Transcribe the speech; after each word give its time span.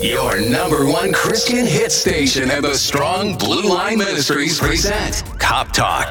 Your 0.00 0.40
number 0.48 0.86
one 0.86 1.12
Christian 1.12 1.66
hit 1.66 1.90
station 1.90 2.52
and 2.52 2.64
the 2.64 2.74
Strong 2.74 3.36
Blue 3.36 3.68
Line 3.68 3.98
Ministries 3.98 4.56
present 4.60 5.24
Cop 5.40 5.72
Talk. 5.72 6.06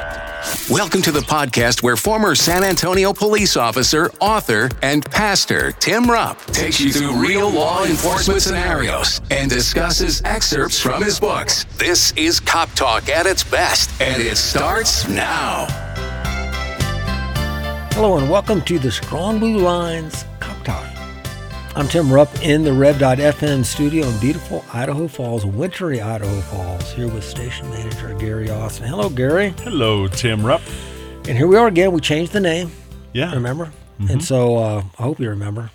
Welcome 0.70 1.02
to 1.04 1.12
the 1.14 1.22
podcast 1.22 1.82
where 1.82 1.96
former 1.96 2.36
San 2.36 2.66
Antonio 2.66 3.14
police 3.14 3.56
officer, 3.56 4.12
author, 4.20 4.70
and 4.82 5.10
pastor 5.10 5.72
Tim 5.72 6.12
Rupp 6.12 6.38
takes 6.48 6.82
you 6.82 6.92
through 6.92 7.16
real 7.26 7.50
law 7.50 7.86
enforcement 7.86 8.42
scenarios 8.42 9.22
and 9.32 9.50
discusses 9.50 10.22
excerpts 10.26 10.78
from 10.78 11.02
his 11.02 11.18
books. 11.18 11.64
This 11.78 12.12
is 12.18 12.42
Cop 12.42 12.70
Talk 12.74 13.08
at 13.08 13.26
its 13.26 13.46
best, 13.46 13.90
and 14.02 14.22
it 14.22 14.36
starts 14.36 15.08
now. 15.08 15.66
Hello 17.94 18.18
and 18.18 18.30
welcome 18.30 18.62
to 18.64 18.80
the 18.80 18.92
Strong 18.92 19.40
Blue 19.40 19.60
Lines 19.60 20.26
Cop 20.42 20.62
Talk. 20.66 20.97
I'm 21.78 21.88
Tim 21.88 22.12
Rupp 22.12 22.30
in 22.44 22.64
the 22.64 22.74
Rev.FM 22.74 23.64
studio 23.64 24.08
in 24.08 24.20
beautiful 24.20 24.66
Idaho 24.74 25.08
Falls, 25.08 25.46
wintry 25.46 26.02
Idaho 26.02 26.42
Falls, 26.42 26.92
here 26.94 27.08
with 27.08 27.24
station 27.24 27.70
manager 27.70 28.16
Gary 28.16 28.50
Austin. 28.50 28.88
Hello, 28.88 29.10
Gary. 29.10 29.54
Hello, 29.64 30.08
Tim 30.08 30.44
Rupp. 30.44 30.62
And 31.28 31.38
here 31.38 31.46
we 31.46 31.56
are 31.56 31.68
again. 31.68 31.92
We 31.92 32.02
changed 32.02 32.32
the 32.34 32.40
name. 32.40 32.72
Yeah. 33.14 33.32
Remember? 33.34 33.72
And 34.10 34.24
so 34.24 34.58
uh, 34.58 34.84
I 34.98 35.04
hope 35.04 35.20
you 35.20 35.30
remember. 35.30 35.70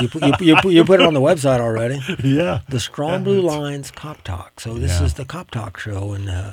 you, 0.00 0.08
put, 0.08 0.22
you, 0.22 0.32
you, 0.40 0.56
put- 0.56 0.72
you 0.72 0.84
put 0.84 1.00
it 1.00 1.06
on 1.06 1.14
the 1.14 1.20
website 1.20 1.60
already. 1.60 2.00
Yeah. 2.22 2.60
The 2.68 2.80
Strong 2.80 3.24
Blue 3.24 3.40
Lines 3.40 3.90
Cop 3.90 4.22
Talk. 4.24 4.60
So 4.60 4.74
this 4.74 4.98
Yeah. 5.00 5.06
is 5.06 5.14
the 5.14 5.24
Cop 5.24 5.50
Talk 5.50 5.78
show, 5.78 6.12
and 6.12 6.28
uh, 6.28 6.52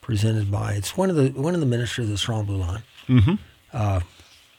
presented 0.00 0.50
by 0.50 0.72
it's 0.72 0.96
one 0.96 1.10
of 1.10 1.16
the 1.16 1.28
one 1.30 1.54
of 1.54 1.60
the 1.60 1.66
ministers 1.66 2.04
of 2.06 2.10
the 2.12 2.18
Strong 2.18 2.46
Blue 2.46 2.56
Line. 2.58 2.82
Mm-hmm. 3.08 3.34
Uh, 3.74 4.00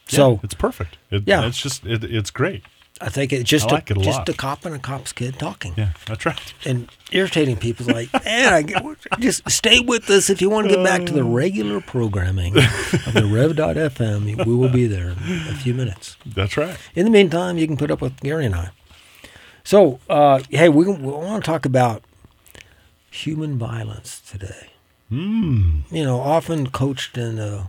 so 0.08 0.32
Yeah, 0.34 0.40
it's 0.44 0.54
perfect. 0.56 0.98
It, 1.12 1.24
Yeah. 1.26 1.46
It's 1.48 1.62
just, 1.62 1.86
it, 1.86 2.04
it's 2.04 2.30
great. 2.32 2.64
I 3.02 3.10
think 3.10 3.34
it's 3.34 3.50
just 3.50 3.72
like 3.72 3.90
a, 3.90 3.94
it 3.94 4.00
a 4.00 4.04
just 4.04 4.30
a 4.30 4.34
cop 4.34 4.66
and 4.66 4.76
a 4.76 4.80
cop's 4.80 5.14
kid 5.14 5.38
talking. 5.40 5.74
Yeah, 5.78 5.92
that's 6.06 6.26
right. 6.26 6.54
and 6.66 6.90
irritating 7.12 7.58
people 7.58 7.86
like, 7.86 8.12
man, 8.26 8.54
I 8.54 8.62
get, 8.62 8.84
just 9.20 9.50
stay 9.50 9.80
with 9.80 10.10
us 10.10 10.30
if 10.30 10.42
you 10.42 10.50
want 10.50 10.70
to 10.70 10.76
get 10.76 10.84
back 10.84 11.06
to 11.06 11.14
the 11.14 11.24
regular 11.24 11.80
programming 11.82 12.58
of 12.58 13.14
the 13.14 13.30
Rev.fm. 13.32 14.46
We 14.46 14.56
will 14.56 14.70
be 14.70 14.88
there 14.88 15.10
in 15.10 15.48
a 15.50 15.56
few 15.56 15.74
minutes. 15.74 16.18
That's 16.26 16.58
right. 16.58 16.78
In 16.96 17.06
the 17.06 17.12
meantime, 17.12 17.58
you 17.58 17.68
can 17.68 17.78
put 17.78 17.92
up 17.92 18.02
with 18.02 18.20
Gary 18.22 18.46
and 18.46 18.56
I. 18.56 18.70
So, 19.64 20.00
uh, 20.10 20.42
hey, 20.50 20.70
we, 20.70 20.86
we 20.86 20.94
want 20.94 21.44
to 21.44 21.52
talk 21.52 21.66
about 21.66 22.04
human 23.12 23.58
violence 23.58 24.22
today. 24.22 24.72
Mm. 25.12 25.84
You 25.92 26.04
know, 26.04 26.20
often 26.20 26.70
coached 26.70 27.18
in 27.18 27.40
uh, 27.40 27.68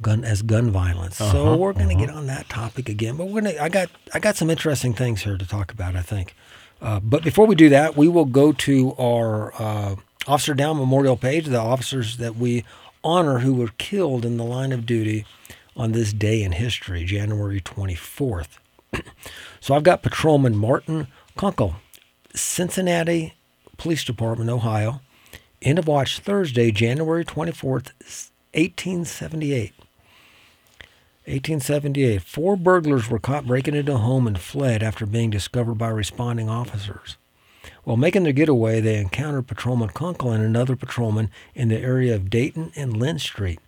gun 0.00 0.24
as 0.24 0.42
gun 0.42 0.70
violence. 0.70 1.16
so 1.16 1.24
Uh-huh, 1.26 1.56
we're 1.56 1.72
going 1.72 1.88
to 1.88 1.94
get 1.94 2.10
on 2.10 2.26
that 2.26 2.48
topic 2.48 2.88
again. 2.88 3.16
But 3.16 3.26
we're 3.26 3.40
going 3.40 3.54
to. 3.54 3.62
I 3.62 3.68
got 3.68 3.88
I 4.14 4.18
got 4.18 4.36
some 4.36 4.50
interesting 4.50 4.94
things 4.94 5.22
here 5.22 5.36
to 5.36 5.46
talk 5.46 5.72
about. 5.72 5.96
I 5.96 6.02
think. 6.02 6.34
Uh, 6.80 7.00
but 7.00 7.24
before 7.24 7.46
we 7.46 7.54
do 7.56 7.68
that, 7.70 7.96
we 7.96 8.06
will 8.06 8.24
go 8.24 8.52
to 8.52 8.94
our 8.98 9.52
uh, 9.60 9.96
Officer 10.28 10.54
Down 10.54 10.76
Memorial 10.76 11.16
page, 11.16 11.46
the 11.46 11.58
officers 11.58 12.18
that 12.18 12.36
we 12.36 12.64
honor 13.02 13.40
who 13.40 13.54
were 13.54 13.72
killed 13.78 14.24
in 14.24 14.36
the 14.36 14.44
line 14.44 14.70
of 14.70 14.86
duty 14.86 15.24
on 15.76 15.92
this 15.92 16.12
day 16.12 16.42
in 16.42 16.52
history, 16.52 17.04
January 17.04 17.60
24th. 17.60 18.58
so 19.60 19.74
I've 19.74 19.82
got 19.82 20.02
Patrolman 20.02 20.56
Martin 20.56 21.08
Kunkel, 21.36 21.76
Cincinnati 22.34 23.34
Police 23.76 24.04
Department, 24.04 24.50
Ohio. 24.50 25.00
End 25.62 25.78
of 25.78 25.88
watch 25.88 26.20
Thursday, 26.20 26.70
January 26.70 27.24
24th, 27.24 27.90
1878. 28.54 29.72
1878. 31.28 32.22
Four 32.22 32.56
burglars 32.56 33.10
were 33.10 33.18
caught 33.18 33.46
breaking 33.46 33.74
into 33.74 33.94
a 33.94 33.98
home 33.98 34.26
and 34.26 34.38
fled 34.38 34.82
after 34.82 35.04
being 35.04 35.30
discovered 35.30 35.74
by 35.74 35.88
responding 35.88 36.48
officers. 36.48 37.16
While 37.84 37.96
making 37.96 38.24
their 38.24 38.32
getaway, 38.32 38.80
they 38.80 38.96
encountered 38.98 39.46
Patrolman 39.46 39.90
Kunkel 39.90 40.32
and 40.32 40.42
another 40.42 40.74
patrolman 40.74 41.30
in 41.54 41.68
the 41.68 41.78
area 41.78 42.14
of 42.14 42.30
Dayton 42.30 42.72
and 42.76 42.96
Lynn 42.96 43.18
Street. 43.18 43.60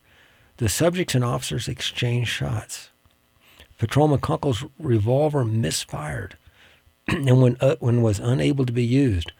The 0.56 0.68
subjects 0.68 1.14
and 1.14 1.24
officers 1.24 1.68
exchanged 1.68 2.30
shots. 2.30 2.90
Patrolman 3.78 4.20
Kunkel's 4.20 4.64
revolver 4.78 5.44
misfired 5.44 6.36
and 7.08 7.40
when, 7.40 7.56
uh, 7.60 7.76
when 7.80 8.02
was 8.02 8.18
unable 8.18 8.66
to 8.66 8.72
be 8.72 8.84
used, 8.84 9.32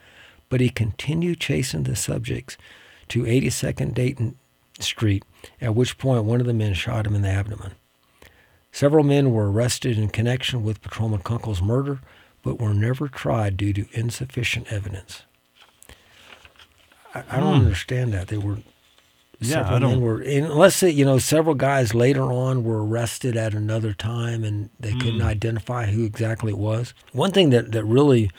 but 0.48 0.60
he 0.60 0.70
continued 0.70 1.40
chasing 1.40 1.82
the 1.82 1.96
subjects 1.96 2.56
to 3.08 3.24
82nd 3.24 3.94
Dayton 3.94 4.36
Street, 4.78 5.24
at 5.60 5.74
which 5.74 5.98
point 5.98 6.24
one 6.24 6.40
of 6.40 6.46
the 6.46 6.54
men 6.54 6.74
shot 6.74 7.06
him 7.06 7.14
in 7.14 7.22
the 7.22 7.28
abdomen. 7.28 7.72
Several 8.72 9.04
men 9.04 9.32
were 9.32 9.50
arrested 9.50 9.98
in 9.98 10.08
connection 10.08 10.62
with 10.62 10.82
Patrolman 10.82 11.20
Kunkel's 11.20 11.62
murder, 11.62 12.00
but 12.42 12.60
were 12.60 12.74
never 12.74 13.08
tried 13.08 13.56
due 13.56 13.72
to 13.72 13.86
insufficient 13.92 14.72
evidence. 14.72 15.22
I, 17.14 17.24
I 17.30 17.40
don't 17.40 17.58
hmm. 17.58 17.64
understand 17.66 18.12
that. 18.14 18.28
They 18.28 18.38
were 18.38 18.58
Yeah, 19.40 19.62
several 19.62 19.76
I 19.76 19.78
don't- 19.78 20.00
were 20.00 20.20
unless 20.20 20.82
you 20.82 21.04
know 21.04 21.18
several 21.18 21.54
guys 21.54 21.94
later 21.94 22.22
on 22.22 22.64
were 22.64 22.84
arrested 22.86 23.36
at 23.36 23.54
another 23.54 23.92
time 23.92 24.44
and 24.44 24.70
they 24.78 24.92
couldn't 24.92 25.20
hmm. 25.20 25.26
identify 25.26 25.86
who 25.86 26.04
exactly 26.04 26.52
it 26.52 26.58
was. 26.58 26.94
One 27.12 27.32
thing 27.32 27.50
that, 27.50 27.72
that 27.72 27.84
really 27.84 28.30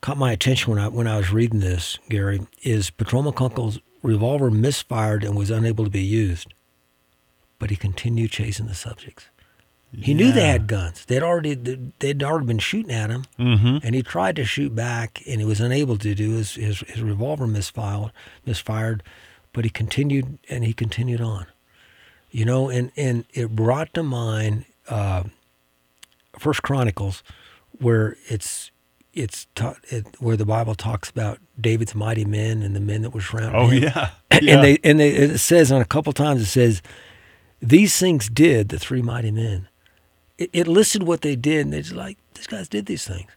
caught 0.00 0.16
my 0.16 0.32
attention 0.32 0.72
when 0.72 0.82
I 0.82 0.88
when 0.88 1.06
I 1.06 1.16
was 1.16 1.32
reading 1.32 1.60
this, 1.60 1.98
Gary, 2.08 2.46
is 2.62 2.90
Patrolman 2.90 3.32
Kunkel's 3.32 3.80
revolver 4.02 4.50
misfired 4.50 5.24
and 5.24 5.36
was 5.36 5.50
unable 5.50 5.84
to 5.84 5.90
be 5.90 6.02
used, 6.02 6.54
but 7.58 7.70
he 7.70 7.76
continued 7.76 8.30
chasing 8.30 8.66
the 8.66 8.74
subjects. 8.74 9.26
He 9.92 10.14
knew 10.14 10.30
they 10.30 10.46
had 10.46 10.66
guns. 10.68 11.04
They'd 11.04 11.22
already 11.22 11.54
they'd 11.98 12.22
already 12.22 12.46
been 12.46 12.58
shooting 12.60 12.92
at 12.92 13.10
him, 13.10 13.24
Mm-hmm. 13.38 13.78
and 13.84 13.94
he 13.94 14.02
tried 14.02 14.36
to 14.36 14.44
shoot 14.44 14.74
back, 14.74 15.20
and 15.26 15.40
he 15.40 15.44
was 15.46 15.60
unable 15.60 15.96
to 15.98 16.14
do. 16.14 16.32
His 16.32 16.54
his, 16.54 16.78
his 16.80 17.02
revolver 17.02 17.46
misfired, 17.48 18.12
misfired, 18.46 19.02
but 19.52 19.64
he 19.64 19.70
continued, 19.70 20.38
and 20.48 20.62
he 20.64 20.72
continued 20.72 21.20
on. 21.20 21.46
You 22.30 22.44
know, 22.44 22.68
and 22.70 22.92
and 22.96 23.24
it 23.32 23.56
brought 23.56 23.92
to 23.94 24.04
mind 24.04 24.64
uh, 24.88 25.24
First 26.38 26.62
Chronicles, 26.62 27.22
where 27.80 28.16
it's 28.28 28.70
it's 29.12 29.48
ta- 29.56 29.74
it, 29.88 30.06
where 30.20 30.36
the 30.36 30.46
Bible 30.46 30.76
talks 30.76 31.10
about 31.10 31.38
David's 31.60 31.96
mighty 31.96 32.24
men 32.24 32.62
and 32.62 32.76
the 32.76 32.80
men 32.80 33.02
that 33.02 33.10
were 33.10 33.20
surrounding 33.20 33.60
Oh, 33.60 33.66
him. 33.66 33.82
yeah. 33.82 34.10
yeah. 34.40 34.54
And 34.54 34.64
they 34.64 34.78
and 34.84 35.00
they, 35.00 35.10
it 35.10 35.38
says 35.38 35.72
on 35.72 35.80
a 35.80 35.84
couple 35.84 36.12
times 36.12 36.42
it 36.42 36.46
says 36.46 36.80
these 37.60 37.98
things 37.98 38.28
did 38.30 38.68
the 38.68 38.78
three 38.78 39.02
mighty 39.02 39.32
men. 39.32 39.66
It, 40.40 40.50
it 40.52 40.66
listed 40.66 41.04
what 41.04 41.20
they 41.20 41.36
did, 41.36 41.66
and 41.66 41.74
it's 41.74 41.92
like 41.92 42.16
these 42.34 42.48
guys 42.48 42.68
did 42.68 42.86
these 42.86 43.06
things. 43.06 43.30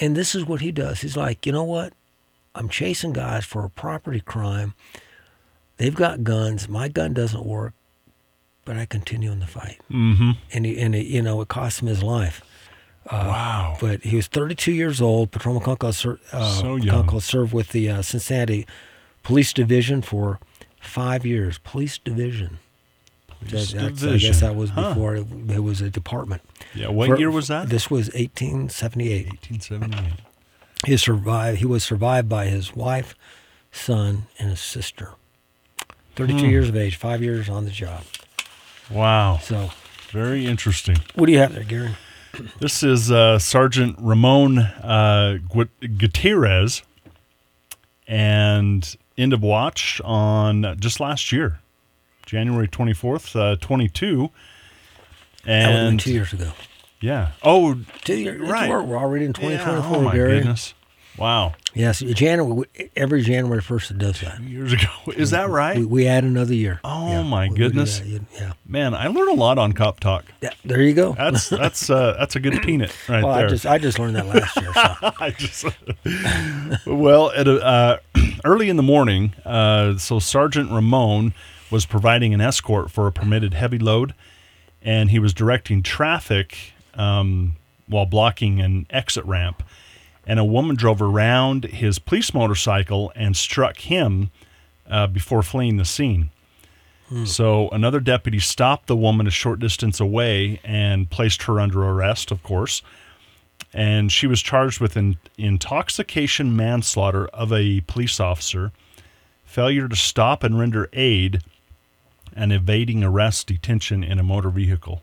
And 0.00 0.14
this 0.14 0.34
is 0.34 0.44
what 0.44 0.60
he 0.60 0.70
does. 0.70 1.00
He's 1.00 1.16
like, 1.16 1.46
you 1.46 1.52
know 1.52 1.64
what? 1.64 1.92
I'm 2.54 2.68
chasing 2.68 3.12
guys 3.12 3.44
for 3.44 3.64
a 3.64 3.70
property 3.70 4.20
crime. 4.20 4.74
They've 5.78 5.94
got 5.94 6.22
guns. 6.22 6.68
My 6.68 6.88
gun 6.88 7.14
doesn't 7.14 7.46
work, 7.46 7.72
but 8.66 8.76
I 8.76 8.84
continue 8.84 9.32
in 9.32 9.40
the 9.40 9.46
fight. 9.46 9.80
mm-hmm. 9.90 10.32
And 10.52 10.66
he, 10.66 10.78
and 10.78 10.94
you 10.94 11.22
know, 11.22 11.40
it 11.40 11.48
cost 11.48 11.80
him 11.80 11.88
his 11.88 12.02
life. 12.02 12.42
wow. 13.10 13.76
But 13.80 14.02
he 14.02 14.16
was 14.16 14.26
32 14.26 14.72
years 14.72 15.00
old. 15.00 15.30
Patrolman 15.30 15.62
Kunkel, 15.62 15.92
ser- 15.94 16.20
uh, 16.32 16.60
So. 16.60 16.78
Kunkel 16.78 17.20
served 17.20 17.54
with 17.54 17.68
the 17.70 17.88
uh, 17.88 18.02
Cincinnati 18.02 18.66
Police 19.22 19.54
Division 19.54 20.02
for 20.02 20.38
five 20.80 21.24
years. 21.24 21.56
Police 21.58 21.96
Division. 21.96 22.58
Police 23.48 23.72
That- 23.72 23.96
that's- 23.96 24.04
I 24.04 24.16
guess 24.18 24.40
that 24.40 24.54
was 24.54 24.70
Huh. 24.70 24.90
before 24.90 25.16
it, 25.16 25.26
it 25.48 25.60
was 25.62 25.80
a 25.80 25.90
department. 25.90 26.42
Yeah, 26.74 26.88
what 26.88 27.08
For- 27.08 27.18
year 27.18 27.30
was 27.30 27.48
that? 27.48 27.68
This 27.68 27.90
was 27.90 28.10
1878. 28.14 29.26
1878. 29.28 30.12
He 30.86 30.96
survived. 30.96 31.58
He 31.58 31.66
was 31.66 31.82
survived 31.84 32.28
by 32.28 32.46
his 32.46 32.74
wife, 32.74 33.14
son, 33.72 34.26
and 34.38 34.50
his 34.50 34.60
sister. 34.60 35.10
32 36.16 36.44
Hmm. 36.44 36.50
years 36.50 36.68
of 36.68 36.76
age, 36.76 36.96
five 36.96 37.22
years 37.22 37.48
on 37.48 37.64
the 37.64 37.70
job. 37.70 38.02
Wow. 38.90 39.38
So, 39.42 39.70
Very 40.12 40.44
interesting. 40.46 40.98
what 41.14 41.26
do 41.26 41.32
you 41.32 41.38
have 41.38 41.54
there, 41.54 41.64
Gary? 41.64 41.90
This 42.60 42.82
is 42.82 43.10
uh, 43.10 43.38
Sergeant 43.38 43.96
Ramon 43.98 44.58
uh, 44.58 45.38
Gutierrez 45.96 46.82
and 48.06 48.96
end 49.18 49.32
of 49.32 49.42
watch 49.42 50.00
on 50.04 50.76
just 50.78 51.00
last 51.00 51.32
year, 51.32 51.60
January 52.26 52.68
24th, 52.68 53.34
uh, 53.38 53.56
22. 53.56 54.30
That 55.44 55.48
would 55.48 55.54
have 55.54 55.74
been 55.76 55.86
And 55.86 56.00
two 56.00 56.12
years 56.12 56.32
ago. 56.32 56.52
yeah. 57.00 57.32
Oh, 57.42 57.78
Two 58.04 58.16
years. 58.16 58.40
Right. 58.40 58.68
We're, 58.70 58.82
we're 58.82 58.98
already 58.98 59.24
in 59.24 59.30
yeah. 59.38 59.58
2024, 59.58 59.96
Oh, 59.96 60.02
my 60.02 60.14
Gary. 60.14 60.38
goodness. 60.38 60.74
Wow. 61.18 61.54
Yes, 61.74 61.98
January. 61.98 62.66
Every 62.96 63.20
January 63.22 63.60
first 63.60 63.90
it 63.90 63.98
does 63.98 64.20
that. 64.20 64.38
Two 64.38 64.44
years 64.44 64.72
ago. 64.72 64.88
Is 65.16 65.32
that 65.32 65.50
right? 65.50 65.76
We, 65.78 65.84
we 65.84 66.06
add 66.06 66.24
another 66.24 66.54
year. 66.54 66.80
Oh, 66.84 67.22
my 67.24 67.44
we- 67.44 67.50
we 67.50 67.56
goodness. 67.58 68.00
Yeah. 68.00 68.52
Man, 68.66 68.94
I 68.94 69.08
learned 69.08 69.28
a 69.30 69.34
lot 69.34 69.58
on 69.58 69.72
Cop 69.72 70.00
Talk. 70.00 70.24
yeah. 70.40 70.50
There 70.64 70.80
you 70.80 70.94
go. 70.94 71.12
That's 71.14 71.48
that's 71.50 71.90
uh, 71.90 72.14
that's 72.18 72.36
a 72.36 72.40
good 72.40 72.62
peanut 72.62 72.94
right 73.08 73.22
well, 73.24 73.34
there. 73.34 73.46
I 73.46 73.48
just 73.48 73.66
I 73.66 73.78
just 73.78 73.98
learned 73.98 74.16
that 74.16 74.26
last 74.26 74.56
year. 74.56 74.72
So. 74.72 74.80
I 75.20 75.30
just 75.36 75.64
well, 76.86 77.30
at 77.32 77.46
a, 77.48 77.64
uh, 77.64 77.98
early 78.44 78.68
in 78.70 78.76
the 78.76 78.82
morning, 78.82 79.34
uh, 79.44 79.98
so 79.98 80.18
Sergeant 80.20 80.70
Ramon 80.70 81.34
was 81.70 81.86
providing 81.86 82.34
an 82.34 82.40
escort 82.40 82.90
for 82.90 83.06
a 83.06 83.12
permitted 83.12 83.54
heavy 83.54 83.78
load, 83.78 84.14
and 84.82 85.10
he 85.10 85.18
was 85.18 85.32
directing 85.32 85.82
traffic 85.82 86.72
um, 86.94 87.56
while 87.86 88.06
blocking 88.06 88.60
an 88.60 88.86
exit 88.90 89.24
ramp. 89.24 89.62
and 90.26 90.38
a 90.38 90.44
woman 90.44 90.76
drove 90.76 91.02
around 91.02 91.64
his 91.64 91.98
police 91.98 92.32
motorcycle 92.34 93.10
and 93.16 93.36
struck 93.36 93.78
him 93.78 94.30
uh, 94.88 95.06
before 95.06 95.42
fleeing 95.42 95.76
the 95.76 95.84
scene. 95.84 96.30
So 97.24 97.68
another 97.70 97.98
deputy 97.98 98.38
stopped 98.38 98.86
the 98.86 98.94
woman 98.94 99.26
a 99.26 99.30
short 99.32 99.58
distance 99.58 99.98
away 99.98 100.60
and 100.62 101.10
placed 101.10 101.42
her 101.42 101.58
under 101.58 101.82
arrest, 101.82 102.30
of 102.30 102.40
course. 102.44 102.82
And 103.74 104.12
she 104.12 104.28
was 104.28 104.40
charged 104.40 104.78
with 104.80 104.96
in, 104.96 105.16
intoxication 105.36 106.54
manslaughter 106.54 107.26
of 107.28 107.52
a 107.52 107.80
police 107.88 108.20
officer, 108.20 108.70
failure 109.44 109.88
to 109.88 109.96
stop 109.96 110.44
and 110.44 110.56
render 110.56 110.88
aid, 110.92 111.40
and 112.36 112.52
evading 112.52 113.02
arrest 113.04 113.46
detention 113.46 114.02
in 114.04 114.18
a 114.18 114.22
motor 114.22 114.50
vehicle. 114.50 115.02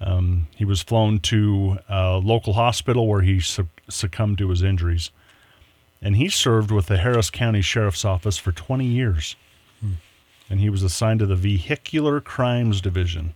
Um, 0.00 0.48
he 0.56 0.64
was 0.64 0.82
flown 0.82 1.20
to 1.20 1.78
a 1.88 2.18
local 2.18 2.54
hospital 2.54 3.06
where 3.06 3.22
he 3.22 3.40
su- 3.40 3.68
succumbed 3.88 4.38
to 4.38 4.48
his 4.48 4.62
injuries. 4.62 5.10
And 6.00 6.16
he 6.16 6.28
served 6.28 6.72
with 6.72 6.86
the 6.86 6.96
Harris 6.98 7.30
County 7.30 7.62
Sheriff's 7.62 8.04
Office 8.04 8.36
for 8.36 8.50
20 8.50 8.84
years. 8.84 9.36
And 10.50 10.60
he 10.60 10.68
was 10.68 10.82
assigned 10.82 11.20
to 11.20 11.26
the 11.26 11.36
Vehicular 11.36 12.20
Crimes 12.20 12.80
Division. 12.82 13.34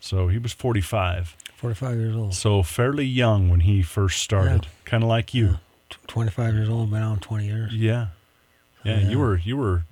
So 0.00 0.26
he 0.26 0.38
was 0.38 0.52
45. 0.52 1.36
45 1.54 1.96
years 1.96 2.16
old. 2.16 2.34
So 2.34 2.64
fairly 2.64 3.04
young 3.04 3.48
when 3.48 3.60
he 3.60 3.82
first 3.82 4.20
started. 4.20 4.66
Kind 4.84 5.04
of 5.04 5.08
like 5.08 5.32
you. 5.34 5.58
Tw- 5.90 6.08
25 6.08 6.54
years 6.54 6.68
old, 6.68 6.90
been 6.90 7.02
on 7.02 7.20
20 7.20 7.46
years. 7.46 7.72
Yeah. 7.74 8.08
yeah. 8.82 8.98
Yeah. 8.98 9.08
you 9.10 9.18
were 9.20 9.36
you 9.36 9.56
were 9.56 9.84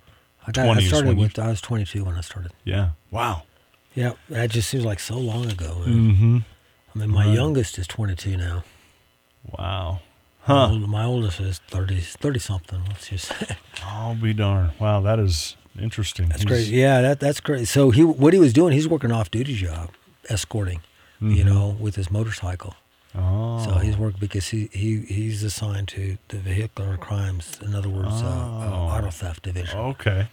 I, 0.47 0.53
got, 0.53 0.69
I 0.77 0.81
started 0.81 1.09
when 1.09 1.17
you- 1.19 1.23
with, 1.25 1.39
I 1.39 1.49
was 1.49 1.61
22 1.61 2.05
when 2.05 2.15
I 2.15 2.21
started. 2.23 2.53
yeah. 2.65 2.91
Wow. 3.11 3.43
Yeah, 3.95 4.13
that 4.29 4.51
just 4.51 4.71
seems 4.71 4.85
like 4.85 5.01
so 5.01 5.19
long 5.19 5.51
ago. 5.51 5.83
Mm-hmm. 5.85 6.39
I 6.95 6.99
mean, 6.99 7.11
my 7.11 7.27
Right. 7.27 7.35
youngest 7.35 7.77
is 7.79 7.87
22 7.89 8.37
now. 8.37 8.63
Wow. 9.59 10.01
My, 10.49 10.55
Huh. 10.55 10.69
old, 10.71 10.89
my 10.89 11.05
oldest 11.05 11.41
is 11.41 11.59
30, 11.69 12.01
30 12.01 12.39
something. 12.39 12.83
Let's 12.89 13.09
just 13.09 13.27
say. 13.29 13.57
I'll 13.85 14.15
be 14.15 14.33
darned. 14.33 14.73
Wow, 14.79 15.01
that 15.03 15.19
is 15.19 15.57
interesting. 15.81 16.29
That's 16.29 16.43
He's- 16.43 16.51
crazy. 16.53 16.77
Yeah, 16.77 17.01
that 17.03 17.21
that's 17.21 17.41
great. 17.41 17.69
So 17.69 17.91
he, 17.91 18.03
what 18.05 18.33
he 18.33 18.39
was 18.39 18.53
doing, 18.53 18.73
he's 18.73 18.89
working 18.89 19.13
off 19.13 19.31
duty 19.31 19.55
job, 19.55 19.91
escorting, 20.29 20.81
you 21.21 21.43
Mhm. 21.43 21.47
know, 21.47 21.77
with 21.79 21.97
his 21.97 22.11
motorcycle. 22.11 22.75
Oh. 23.17 23.65
So 23.65 23.71
he's 23.79 23.97
working 23.97 24.21
because 24.21 24.49
he, 24.49 24.69
he 24.73 25.01
he's 25.01 25.43
assigned 25.43 25.89
to 25.89 26.19
the 26.29 26.37
vehicular 26.39 26.97
crimes. 26.97 27.59
In 27.61 27.75
other 27.75 27.89
words, 27.89 28.23
uh, 28.23 28.27
uh, 28.27 28.71
Oh. 28.73 28.97
auto 28.97 29.11
theft 29.11 29.43
division. 29.43 29.79
Okay. 29.79 30.29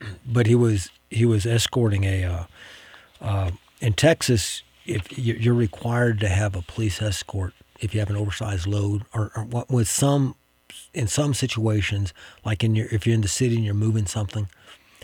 But 0.26 0.46
he 0.46 0.54
was 0.54 0.90
he 1.10 1.24
was 1.24 1.46
escorting 1.46 2.04
a. 2.04 2.24
Uh, 2.24 2.44
uh, 3.20 3.50
in 3.80 3.92
Texas, 3.94 4.62
if 4.84 5.16
you- 5.18 5.34
you're 5.34 5.54
required 5.54 6.20
to 6.20 6.28
have 6.28 6.54
a 6.56 6.62
police 6.62 7.00
escort 7.00 7.54
if 7.80 7.92
you 7.94 8.00
have 8.00 8.08
an 8.10 8.16
oversized 8.16 8.66
load, 8.66 9.04
or, 9.14 9.30
or 9.36 9.44
what- 9.44 9.70
with 9.70 9.86
some, 9.88 10.34
in 10.94 11.06
some 11.06 11.32
situations, 11.34 12.12
like 12.44 12.64
in 12.64 12.74
your 12.74 12.86
if 12.90 13.06
you're 13.06 13.14
in 13.14 13.20
the 13.20 13.28
city 13.28 13.54
and 13.56 13.64
you're 13.64 13.74
moving 13.74 14.06
something. 14.06 14.48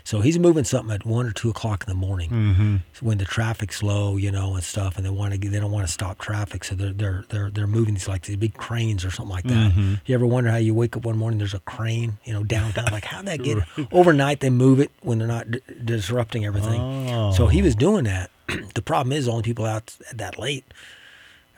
So 0.05 0.19
he's 0.19 0.37
moving 0.37 0.65
something 0.65 0.93
at 0.93 1.05
one 1.05 1.25
or 1.25 1.31
two 1.31 1.49
o'clock 1.49 1.83
in 1.87 1.89
the 1.89 1.95
morning 1.95 2.29
Mm-hmm. 2.29 3.05
when 3.05 3.19
the 3.19 3.25
traffic's 3.25 3.81
low, 3.81 4.17
you 4.17 4.31
know, 4.31 4.53
and 4.55 4.63
stuff, 4.63 4.97
and 4.97 5.05
they 5.05 5.09
want 5.09 5.33
to 5.33 5.49
they 5.49 5.59
don't 5.59 5.71
want 5.71 5.87
to 5.87 5.91
stop 5.93 6.19
traffic, 6.19 6.65
so 6.65 6.75
they're 6.75 6.91
they're 6.91 7.25
they're 7.29 7.49
they're 7.49 7.67
moving 7.67 7.93
these 7.93 8.07
like 8.09 8.23
these 8.23 8.35
big 8.35 8.53
cranes 8.55 9.05
or 9.05 9.11
something 9.11 9.33
like 9.33 9.45
that. 9.45 9.71
Mhm. 9.71 10.01
You 10.05 10.13
ever 10.15 10.25
wonder 10.25 10.49
how 10.51 10.57
you 10.57 10.73
wake 10.73 10.97
up 10.97 11.05
one 11.05 11.17
morning 11.17 11.37
there's 11.37 11.53
a 11.53 11.59
crane, 11.61 12.17
you 12.25 12.33
know, 12.33 12.43
downtown? 12.43 12.85
like 12.91 13.05
how'd 13.05 13.25
that 13.27 13.41
get 13.43 13.59
overnight? 13.93 14.41
They 14.41 14.49
move 14.49 14.79
it 14.81 14.91
when 15.01 15.19
they're 15.19 15.27
not 15.27 15.49
d- 15.51 15.61
disrupting 15.85 16.45
everything. 16.45 17.07
So 17.33 17.47
he 17.47 17.61
Oh. 17.61 17.63
was 17.63 17.75
doing 17.75 18.03
that. 18.03 18.29
the 18.75 18.81
problem 18.81 19.13
is, 19.13 19.27
only 19.29 19.43
people 19.43 19.65
out 19.65 19.95
that 20.13 20.37
late 20.37 20.65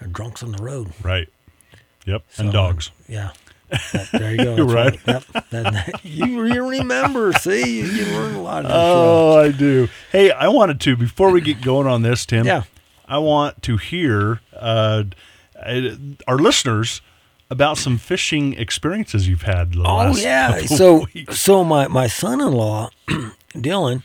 are 0.02 0.08
drunks 0.08 0.44
on 0.44 0.52
the 0.52 0.62
road. 0.62 0.92
Right. 1.02 1.28
Yep. 2.06 2.24
and 2.38 2.48
So, 2.50 2.52
dogs. 2.52 2.92
Yeah. 3.08 3.32
That- 3.70 4.10
there 4.12 4.32
you 4.32 4.38
go. 4.38 4.56
That's 4.66 4.74
Right. 4.74 5.00
Yep. 5.08 5.24
That- 5.50 5.52
that- 5.74 6.00
you, 6.06 6.46
you 6.46 6.68
remember? 6.68 7.34
See, 7.34 7.80
you, 7.80 7.86
you 7.86 8.06
learn 8.06 8.36
a 8.36 8.42
lot. 8.42 8.66
Of 8.66 8.72
this 8.72 8.72
show. 8.72 8.78
Oh, 8.78 9.40
I 9.40 9.52
do. 9.52 9.88
Hey, 10.12 10.32
I 10.32 10.48
wanted 10.48 10.80
to 10.82 10.96
before 10.96 11.32
we 11.32 11.42
get 11.42 11.62
going 11.62 11.88
on 11.88 12.02
this, 12.02 12.26
Tim. 12.26 12.46
Yeah. 12.46 12.64
I 13.08 13.18
want 13.20 13.62
to 13.64 13.78
hear 13.78 14.42
uh, 14.56 15.04
uh, 15.64 15.82
our 16.28 16.38
listeners 16.38 17.02
about 17.52 17.78
some 17.78 17.98
fishing 17.98 18.54
experiences 18.54 19.28
you've 19.28 19.44
had. 19.44 19.76
Oh 19.78 20.16
yeah. 20.16 20.58
So 20.62 21.06
weeks. 21.14 21.40
so 21.40 21.64
my 21.64 21.88
my 21.88 22.08
son-in-law, 22.08 22.90
Dylan, 23.54 24.02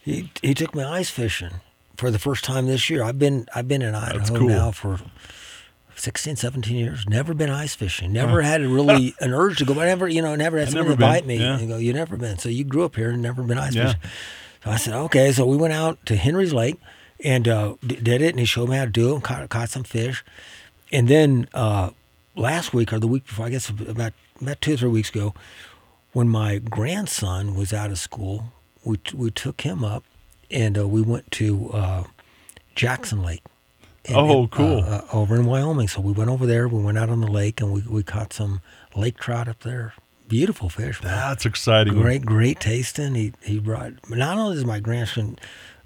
he 0.00 0.30
he 0.40 0.54
took 0.54 0.74
me 0.74 0.82
ice 0.82 1.10
fishing 1.10 1.60
for 1.96 2.10
the 2.10 2.18
first 2.18 2.44
time 2.44 2.66
this 2.66 2.88
year. 2.88 3.02
I've 3.02 3.18
been 3.18 3.46
I've 3.54 3.68
been 3.68 3.82
in 3.82 3.94
Idaho 3.94 4.38
cool. 4.38 4.48
now 4.48 4.70
for 4.70 4.98
16, 5.98 6.36
17 6.36 6.76
years. 6.76 7.04
Never 7.08 7.34
been 7.34 7.50
ice 7.50 7.74
fishing. 7.74 8.12
Never 8.12 8.42
had 8.42 8.62
really 8.62 9.14
an 9.20 9.32
urge 9.32 9.58
to 9.58 9.64
go. 9.64 9.74
But 9.74 9.84
never 9.86 10.08
you 10.08 10.22
know 10.22 10.34
never 10.36 10.58
had 10.58 10.68
I've 10.68 10.74
never 10.74 10.92
invite 10.92 11.26
me 11.26 11.36
yeah. 11.38 11.58
and 11.58 11.68
go. 11.68 11.76
You 11.76 11.92
never 11.92 12.16
been. 12.16 12.38
So 12.38 12.48
you 12.48 12.64
grew 12.64 12.84
up 12.84 12.96
here 12.96 13.10
and 13.10 13.22
never 13.22 13.42
been 13.42 13.58
ice 13.58 13.74
Yeah. 13.74 13.94
fishing. 13.94 14.00
So 14.64 14.70
I 14.70 14.76
said 14.76 14.94
okay. 14.94 15.32
So 15.32 15.46
we 15.46 15.56
went 15.56 15.72
out 15.72 16.04
to 16.06 16.16
Henry's 16.16 16.52
Lake 16.52 16.80
and 17.24 17.48
uh, 17.48 17.74
did 17.86 18.22
it, 18.22 18.30
and 18.30 18.38
he 18.38 18.44
showed 18.44 18.68
me 18.68 18.76
how 18.76 18.84
to 18.84 18.90
do 18.90 19.10
it. 19.10 19.14
And 19.14 19.24
caught 19.24 19.48
caught 19.48 19.68
some 19.70 19.84
fish, 19.84 20.24
and 20.92 21.08
then. 21.08 21.48
Uh, 21.52 21.90
last 22.38 22.72
week 22.72 22.92
or 22.92 23.00
the 23.00 23.08
week 23.08 23.26
before, 23.26 23.46
I 23.46 23.50
guess 23.50 23.68
about 23.68 24.12
about 24.40 24.60
two 24.60 24.74
or 24.74 24.76
three 24.76 24.88
weeks 24.90 25.10
ago, 25.10 25.34
when 26.12 26.28
my 26.28 26.58
grandson 26.58 27.56
was 27.56 27.72
out 27.72 27.90
of 27.90 27.98
school, 27.98 28.52
we 28.84 28.98
we 29.12 29.30
took 29.30 29.62
him 29.62 29.84
up, 29.84 30.04
and 30.50 30.78
uh, 30.78 30.86
we 30.86 31.02
went 31.02 31.30
to 31.32 31.70
uh, 31.72 32.04
Jackson 32.74 33.22
Lake. 33.22 33.42
Oh, 34.14 34.48
cool. 34.48 34.78
Uh, 34.80 34.98
uh, 34.98 35.04
over 35.12 35.36
in 35.36 35.44
Wyoming. 35.46 35.88
So 35.88 36.00
we 36.00 36.12
went 36.12 36.30
over 36.30 36.46
there. 36.46 36.68
We 36.68 36.82
went 36.82 36.98
out 36.98 37.10
on 37.10 37.20
the 37.20 37.30
lake, 37.30 37.60
and 37.60 37.72
we 37.72 37.82
we 37.82 38.02
caught 38.02 38.32
some 38.32 38.60
lake 38.96 39.18
trout 39.18 39.48
up 39.48 39.60
there. 39.60 39.94
Beautiful 40.28 40.68
fish, 40.68 41.02
man. 41.02 41.14
That's 41.16 41.46
exciting. 41.46 41.94
Great, 41.94 42.24
great 42.26 42.60
tasting. 42.60 43.14
He 43.14 43.32
he 43.42 43.58
brought. 43.58 43.92
Not 44.10 44.38
only 44.38 44.56
does 44.56 44.64
my 44.64 44.80
grandson 44.80 45.38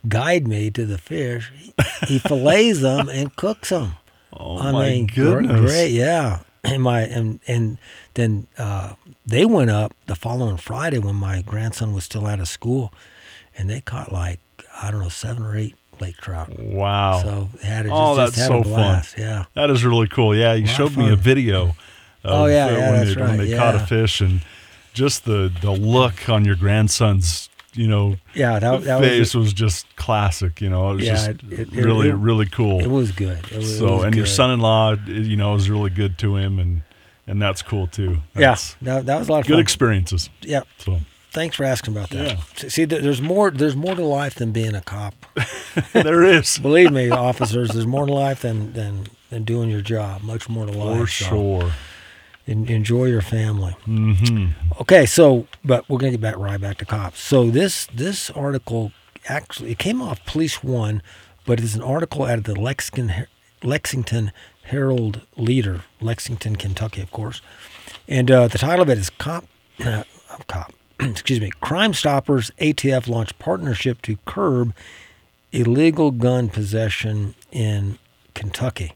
guide 0.08 0.48
me 0.48 0.70
to 0.72 0.84
the 0.84 0.98
fish, 0.98 1.52
he, 1.56 1.72
he 2.06 2.19
fillets 2.28 2.80
them 2.80 3.08
and 3.08 3.34
cooks 3.36 3.69
them. 3.70 3.92
Oh 4.32 4.58
I 4.58 4.72
my 4.72 4.90
mean, 4.90 5.06
goodness. 5.06 5.60
great, 5.60 5.90
yeah. 5.92 6.40
And 6.64 6.82
my 6.82 7.02
and 7.02 7.40
and 7.46 7.78
then 8.14 8.46
uh, 8.58 8.94
they 9.26 9.44
went 9.44 9.70
up 9.70 9.94
the 10.06 10.14
following 10.16 10.56
Friday 10.56 10.98
when 10.98 11.16
my 11.16 11.42
grandson 11.42 11.92
was 11.92 12.04
still 12.04 12.26
out 12.26 12.40
of 12.40 12.48
school, 12.48 12.92
and 13.56 13.69
they 13.70 13.80
caught 13.80 14.12
like 14.12 14.40
I 14.80 14.90
don't 14.90 15.00
know 15.00 15.08
seven 15.08 15.42
or 15.44 15.56
eight 15.56 15.76
lake 16.00 16.16
trout. 16.18 16.58
Wow. 16.58 17.22
So 17.22 17.48
had 17.62 17.86
it 17.86 17.90
just, 17.90 18.00
Oh, 18.00 18.16
just 18.16 18.36
that's 18.36 18.48
a 18.48 18.48
so 18.48 18.62
fun. 18.64 19.02
Yeah. 19.18 19.44
That 19.54 19.70
is 19.70 19.84
really 19.84 20.08
cool. 20.08 20.34
Yeah, 20.36 20.54
you 20.54 20.66
showed 20.66 20.96
me 20.96 21.12
a 21.12 21.16
video. 21.16 21.68
Of, 21.68 21.76
Oh, 22.24 22.46
yeah, 22.46 22.70
yeah, 22.70 22.90
when 22.90 22.98
that's 23.05 23.14
they, 23.17 23.20
when 23.20 23.38
right, 23.38 23.48
they 23.48 23.56
caught 23.56 23.74
a 23.74 23.81
fish 23.81 24.20
and 24.20 24.43
just 24.94 25.24
the 25.24 25.52
the 25.60 25.70
look 25.72 26.28
on 26.28 26.44
your 26.44 26.55
grandson's, 26.55 27.48
you 27.74 27.88
know, 27.88 28.17
Yeah, 28.34 28.58
that, 28.60 28.82
that 28.84 29.00
was 29.00 29.08
face 29.08 29.34
was, 29.34 29.52
just 29.52 29.86
classic. 29.96 30.60
You 30.60 30.70
know, 30.70 30.90
it 30.93 30.94
was 30.96 31.05
Yeah, 31.05 31.12
just 31.14 31.28
it- 31.31 31.43
it- 31.52 31.72
really 31.72 32.10
it- 32.10 32.14
really 32.14 32.46
cool. 32.46 32.78
it 32.81 32.86
was 32.90 33.10
good. 33.12 33.38
It 33.50 33.56
was, 33.58 33.78
so, 33.78 33.96
was 33.96 34.05
and 34.05 34.14
your 34.14 34.26
son-in-law, 34.26 34.96
you 35.06 35.36
know, 35.36 35.52
was 35.55 35.69
really 35.69 35.90
good 35.90 36.17
to 36.19 36.36
him, 36.36 36.58
and 36.60 36.82
and 37.26 37.40
that's 37.43 37.62
cool 37.62 37.86
too. 37.88 38.19
Yeah, 38.36 38.56
that, 38.82 39.06
that 39.06 39.19
was 39.19 39.28
a 39.28 39.32
lot 39.32 39.38
of 39.40 39.46
good 39.46 39.55
fun. 39.55 39.60
experiences. 39.60 40.28
yeah, 40.43 40.62
So 40.78 41.00
thanks 41.32 41.56
for 41.56 41.65
asking 41.65 41.96
about 41.96 42.10
that. 42.10 42.39
Yeah. 42.62 42.69
See, 42.69 42.84
there's 42.84 43.20
more. 43.22 43.51
There's 43.51 43.77
more 43.77 43.94
to 43.94 44.05
life 44.05 44.34
than 44.36 44.53
being 44.53 44.74
a 44.74 44.81
cop. 44.81 45.15
there 45.93 46.22
is 46.22 46.58
Believe 46.62 46.93
me, 46.93 47.10
officers. 47.10 47.70
There's 47.70 47.86
more 47.86 48.06
to 48.06 48.12
life 48.12 48.43
than 48.43 48.72
than 48.74 49.06
than 49.31 49.44
doing 49.44 49.70
your 49.70 49.81
job. 49.81 50.22
Much 50.22 50.48
more 50.48 50.67
to 50.67 50.72
life. 50.72 51.01
for 51.01 51.06
so 51.06 51.24
sure. 51.60 51.72
en- 52.46 52.67
enjoy 52.69 53.06
your 53.06 53.22
family. 53.22 53.72
hmm 53.84 54.48
Okay, 54.81 55.06
so 55.06 55.46
but 55.65 55.89
we're 55.89 55.98
gonna 55.98 56.12
get 56.12 56.20
back 56.20 56.36
right 56.36 56.60
back 56.60 56.79
to 56.79 56.84
cops. 56.84 57.20
So 57.20 57.51
this 57.51 57.86
this 57.94 58.31
article 58.31 58.93
actually 59.29 59.70
it 59.72 59.79
came 59.79 60.03
off 60.03 60.24
Police 60.27 60.62
One, 60.62 61.03
but 61.46 61.60
it's 61.60 61.74
an 61.74 61.82
article 61.82 62.24
out 62.24 62.39
of 62.39 62.44
the 62.44 62.55
Lexington 62.58 63.27
Lexington 63.62 64.32
Herald 64.65 65.22
Leader, 65.36 65.82
Lexington, 66.01 66.56
Kentucky, 66.56 67.01
of 67.01 67.10
course, 67.10 67.41
and 68.08 68.31
uh, 68.31 68.46
the 68.48 68.58
title 68.58 68.82
of 68.82 68.89
it 68.91 68.98
is 68.98 69.10
"Cop 69.10 69.44
uh, 69.84 70.03
Cop." 70.48 70.72
Excuse 71.10 71.40
me. 71.40 71.50
Crime 71.60 71.94
Stoppers 71.94 72.50
ATF 72.58 73.08
launched 73.08 73.38
partnership 73.38 74.02
to 74.02 74.18
curb 74.24 74.74
illegal 75.52 76.10
gun 76.10 76.48
possession 76.48 77.34
in 77.50 77.98
Kentucky. 78.34 78.94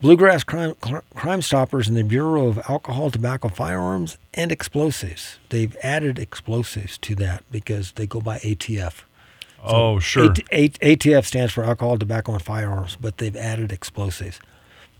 Bluegrass 0.00 0.44
Crime, 0.44 0.74
Crime 1.14 1.40
Stoppers 1.40 1.88
and 1.88 1.96
the 1.96 2.04
Bureau 2.04 2.46
of 2.46 2.58
Alcohol, 2.68 3.10
Tobacco, 3.10 3.48
Firearms, 3.48 4.18
and 4.34 4.52
Explosives. 4.52 5.38
They've 5.48 5.74
added 5.82 6.18
explosives 6.18 6.98
to 6.98 7.14
that 7.16 7.42
because 7.50 7.92
they 7.92 8.06
go 8.06 8.20
by 8.20 8.38
ATF. 8.38 9.02
Oh, 9.62 9.98
sure. 9.98 10.28
ATF 10.28 11.24
stands 11.24 11.54
for 11.54 11.64
Alcohol, 11.64 11.96
Tobacco, 11.96 12.34
and 12.34 12.42
Firearms, 12.42 12.98
but 13.00 13.16
they've 13.16 13.34
added 13.34 13.72
explosives. 13.72 14.40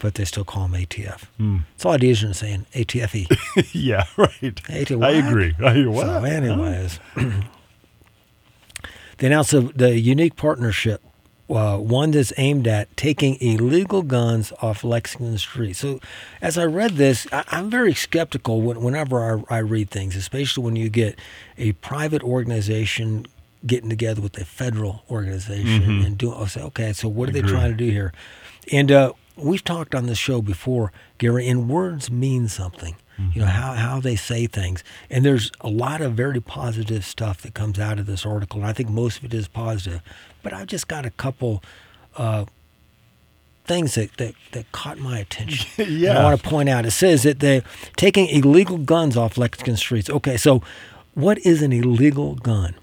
But 0.04 0.16
they 0.16 0.26
still 0.26 0.44
call 0.44 0.68
them 0.68 0.78
ATF. 0.78 1.22
Hmm. 1.38 1.60
It's 1.74 1.84
a 1.84 1.88
lot 1.88 2.04
easier 2.04 2.26
than 2.26 2.34
saying 2.34 2.66
ATFE. 2.74 3.72
yeah, 3.72 4.04
right. 4.18 4.60
AT 4.68 4.92
I 4.92 5.10
agree. 5.12 5.54
I, 5.58 5.86
what? 5.86 6.04
So, 6.04 6.24
anyways, 6.24 7.00
they 9.16 9.26
announced 9.28 9.52
the, 9.52 9.62
the 9.74 9.98
unique 9.98 10.36
partnership 10.36 11.00
uh, 11.48 11.78
one 11.78 12.10
that's 12.10 12.34
aimed 12.36 12.66
at 12.66 12.94
taking 12.98 13.40
illegal 13.40 14.02
guns 14.02 14.52
off 14.60 14.84
Lexington 14.84 15.38
Street. 15.38 15.72
So, 15.72 16.00
as 16.42 16.58
I 16.58 16.66
read 16.66 16.96
this, 16.96 17.26
I, 17.32 17.44
I'm 17.48 17.70
very 17.70 17.94
skeptical 17.94 18.60
when, 18.60 18.82
whenever 18.82 19.42
I, 19.50 19.56
I 19.56 19.58
read 19.60 19.88
things, 19.88 20.16
especially 20.16 20.64
when 20.64 20.76
you 20.76 20.90
get 20.90 21.18
a 21.56 21.72
private 21.72 22.22
organization 22.22 23.26
getting 23.66 23.88
together 23.88 24.20
with 24.20 24.38
a 24.38 24.44
federal 24.44 25.02
organization 25.10 26.04
and 26.04 26.18
doing. 26.18 26.36
I 26.38 26.44
say, 26.44 26.60
okay, 26.60 26.92
so 26.92 27.08
what 27.08 27.30
are 27.30 27.32
they 27.32 27.40
trying 27.40 27.70
to 27.70 27.76
do 27.76 27.90
here? 27.90 28.12
And 28.70 28.92
uh, 28.92 29.12
we've 29.36 29.64
talked 29.64 29.94
on 29.94 30.06
this 30.06 30.18
show 30.18 30.40
before, 30.42 30.92
Gary, 31.18 31.48
and 31.48 31.68
words 31.68 32.10
mean 32.10 32.48
something. 32.48 32.96
You 33.32 33.42
know 33.42 33.46
how, 33.46 33.74
how 33.74 34.00
they 34.00 34.16
say 34.16 34.48
things, 34.48 34.82
and 35.08 35.24
there's 35.24 35.52
a 35.60 35.68
lot 35.68 36.00
of 36.00 36.14
very 36.14 36.40
positive 36.40 37.04
stuff 37.04 37.42
that 37.42 37.54
comes 37.54 37.78
out 37.78 38.00
of 38.00 38.06
this 38.06 38.26
article, 38.26 38.58
and 38.58 38.68
I 38.68 38.72
think 38.72 38.88
most 38.88 39.18
of 39.18 39.24
it 39.26 39.32
is 39.34 39.46
positive. 39.46 40.02
But 40.42 40.52
I've 40.52 40.66
just 40.66 40.88
got 40.88 41.06
a 41.06 41.10
couple 41.10 41.62
uh, 42.16 42.46
things 43.66 43.94
that, 43.94 44.16
that, 44.16 44.34
that 44.50 44.70
caught 44.72 44.98
my 44.98 45.20
attention. 45.20 45.70
And 45.86 46.00
Yeah. 46.00 46.18
I 46.18 46.24
want 46.24 46.42
to 46.42 46.48
point 46.48 46.68
out. 46.68 46.86
It 46.86 46.90
says 46.90 47.22
that 47.22 47.38
they're 47.38 47.62
taking 47.96 48.26
illegal 48.28 48.78
guns 48.78 49.16
off 49.16 49.38
Lexington 49.38 49.76
streets. 49.76 50.10
Okay, 50.10 50.36
so 50.36 50.60
what 51.14 51.38
is 51.46 51.62
an 51.62 51.72
illegal 51.72 52.34
gun? 52.34 52.74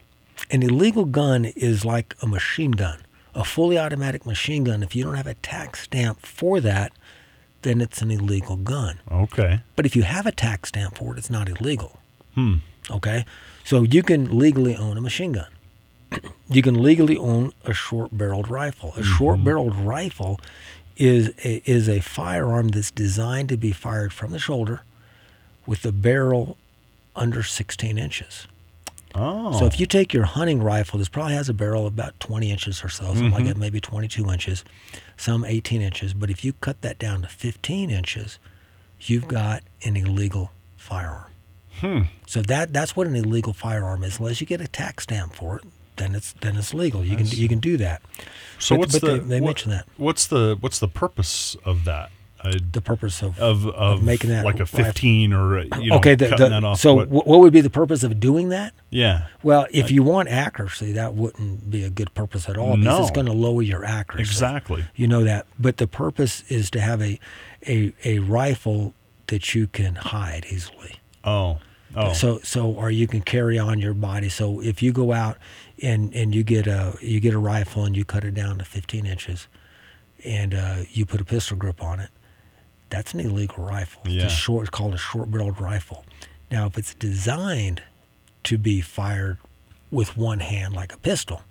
An 0.50 0.63
illegal 0.63 1.03
gun 1.03 1.43
is 1.43 1.84
like 1.84 2.15
a 2.22 2.25
machine 2.27 2.72
gun, 2.72 3.00
a 3.34 3.44
fully 3.44 3.78
automatic 3.78 4.26
machine 4.26 4.64
gun. 4.64 4.84
If 4.84 4.96
you 4.96 5.04
don't 5.04 5.16
have 5.16 5.28
a 5.28 5.36
tax 5.36 5.84
stamp 5.84 6.26
for 6.26 6.60
that, 6.60 6.92
then 7.62 7.82
it's 7.82 8.02
an 8.02 8.12
illegal 8.12 8.56
gun. 8.56 9.00
Okay. 9.12 9.62
But 9.76 9.86
if 9.86 9.96
you 9.96 10.04
have 10.04 10.26
a 10.26 10.32
tax 10.32 10.70
stamp 10.70 10.98
for 10.98 11.14
it, 11.14 11.18
it's 11.18 11.30
not 11.30 11.48
illegal. 11.48 12.00
Hmm. 12.36 12.56
Okay? 12.90 13.26
So 13.64 13.84
you 13.84 14.04
can 14.04 14.38
legally 14.38 14.76
own 14.76 14.98
a 14.98 15.02
machine 15.02 15.34
gun. 15.34 15.48
you 16.50 16.62
can 16.62 16.82
legally 16.82 17.18
own 17.18 17.54
a 17.64 17.74
short 17.74 18.18
barreled 18.18 18.50
rifle. 18.50 18.94
A 18.98 19.04
short 19.04 19.44
barreled 19.44 19.76
rifle 19.76 20.40
is 20.98 21.30
a, 21.44 21.62
is 21.66 21.88
a 21.88 22.00
firearm 22.00 22.70
that's 22.70 22.92
designed 22.92 23.50
to 23.50 23.58
be 23.58 23.72
fired 23.72 24.12
from 24.14 24.32
the 24.32 24.40
shoulder 24.40 24.82
with 25.66 25.84
the 25.84 25.92
barrel 25.92 26.58
under 27.16 27.44
16 27.44 27.98
inches. 27.98 28.48
Oh. 29.15 29.58
So 29.60 29.65
if 29.65 29.80
you 29.80 29.86
take 29.86 30.13
your 30.13 30.24
hunting 30.24 30.62
rifle, 30.63 31.00
this 31.00 31.10
probably 31.10 31.34
has 31.34 31.50
a 31.50 31.53
barrel 31.53 31.86
of 31.88 31.94
about 31.94 32.20
20 32.20 32.50
inches 32.51 32.84
or 32.84 32.89
so, 32.89 33.06
something 33.06 33.32
like 33.32 33.46
that, 33.46 33.58
maybe 33.58 33.82
22 33.82 34.30
inches, 34.30 34.63
some 35.18 35.44
18 35.44 35.82
inches. 35.82 36.13
But 36.13 36.30
if 36.30 36.46
you 36.46 36.53
cut 36.53 36.82
that 36.82 36.98
down 36.98 37.22
to 37.24 37.27
15 37.27 37.89
inches, 37.89 38.39
you've 39.01 39.27
got 39.27 39.63
an 39.84 39.98
illegal 39.98 40.51
firearm. 40.77 41.25
Hmm. 41.80 42.01
So 42.27 42.41
that 42.44 42.74
that's 42.74 42.96
what 42.96 43.08
an 43.08 43.15
illegal 43.15 43.53
firearm 43.53 44.03
is. 44.03 44.20
Unless 44.20 44.39
you 44.41 44.48
get 44.48 44.62
a 44.62 44.68
tax 44.68 45.03
stamp 45.03 45.34
for 45.34 45.58
it, 45.58 45.63
then 45.96 46.15
it's 46.15 46.34
then 46.34 46.56
it's 46.58 46.74
legal. 46.74 47.03
You 47.03 47.15
can 47.18 47.25
you 47.27 47.48
can 47.48 47.60
do 47.60 47.77
that. 47.77 48.01
So 48.60 48.75
but- 48.75 48.80
what's 48.80 49.00
but 49.00 49.01
the 49.01 49.12
they- 49.13 49.20
they 49.20 49.41
what- 49.41 49.48
mention 49.48 49.72
that. 49.72 49.88
What's 49.98 50.27
the 50.27 50.58
what's 50.60 50.80
the 50.80 50.88
purpose 50.88 51.56
of 51.65 51.86
that? 51.86 52.12
I, 52.44 52.54
The 52.72 52.82
purpose 52.82 53.22
of 53.22 53.40
of, 53.40 53.68
of 53.68 54.04
making 54.04 54.30
that 54.32 54.44
like 54.46 54.60
a 54.60 54.66
15 54.66 55.34
or 55.34 55.60
you 55.60 55.90
know 55.90 55.98
okay, 55.98 56.16
the, 56.16 56.30
cutting 56.30 56.46
the- 56.46 56.50
that 56.50 56.64
off. 56.64 56.80
so 56.80 56.94
what, 56.96 57.28
what 57.28 57.40
would 57.40 57.54
be 57.54 57.62
the 57.62 57.70
purpose 57.70 58.04
of 58.04 58.20
doing 58.20 58.50
that? 58.50 58.74
yeah. 58.90 59.28
Well, 59.44 59.68
if 59.72 59.90
you 59.92 60.04
want 60.04 60.30
accuracy, 60.30 60.92
that 60.94 61.14
wouldn't 61.16 61.70
be 61.70 61.84
a 61.84 61.90
good 61.90 62.14
purpose 62.14 62.48
at 62.50 62.58
all 62.58 62.78
because 62.78 63.00
it's 63.00 63.12
going 63.12 63.28
to 63.28 63.34
lower 63.34 63.62
your 63.62 63.84
accuracy. 63.86 64.30
Exactly. 64.32 64.86
You 64.96 65.08
know 65.08 65.24
that. 65.24 65.46
But 65.60 65.78
the 65.78 65.88
purpose 65.88 66.44
is 66.50 66.70
to 66.72 66.82
have 66.82 67.02
a, 67.02 67.20
a, 67.68 67.94
a 68.04 68.20
rifle 68.20 68.94
that 69.28 69.56
you 69.56 69.68
can 69.68 69.96
hide 69.96 70.46
easily. 70.50 71.00
Oh. 71.24 71.60
Oh. 71.96 72.14
So 72.14 72.40
so 72.44 72.72
or 72.72 72.90
you 72.90 73.06
can 73.08 73.22
carry 73.22 73.60
on 73.60 73.80
your 73.80 73.94
body. 73.94 74.30
So 74.30 74.62
if 74.62 74.82
you 74.82 74.92
go 74.94 75.12
out 75.12 75.38
and, 75.82 76.14
and 76.16 76.34
you 76.34 76.44
get 76.44 76.66
a 76.68 76.96
you 77.02 77.20
get 77.20 77.34
a 77.34 77.40
rifle 77.40 77.84
and 77.84 77.96
you 77.98 78.06
cut 78.06 78.24
it 78.24 78.34
down 78.34 78.58
to 78.60 78.64
15 78.66 79.06
inches, 79.06 79.48
and 80.24 80.54
uh, 80.54 80.76
you 80.92 81.06
put 81.06 81.20
a 81.20 81.26
pistol 81.26 81.58
grip 81.58 81.82
on 81.84 82.00
it, 82.00 82.10
that's 82.92 83.14
an 83.16 83.20
illegal 83.22 83.64
rifle. 83.64 84.02
It's 84.06 84.14
Yeah. 84.14 84.26
a 84.28 84.30
short. 84.30 84.68
It's 84.68 84.70
called 84.70 84.94
a 84.94 84.98
short-barreled 84.98 85.60
rifle. 85.60 86.06
Now, 86.52 86.68
if 86.68 86.78
it's 86.78 86.94
designed 86.94 87.82
to 88.44 88.58
be 88.58 88.82
fired 88.82 89.38
with 89.90 90.16
one 90.16 90.40
hand 90.40 90.74
like 90.76 90.94
a 90.94 90.98
pistol, 90.98 91.42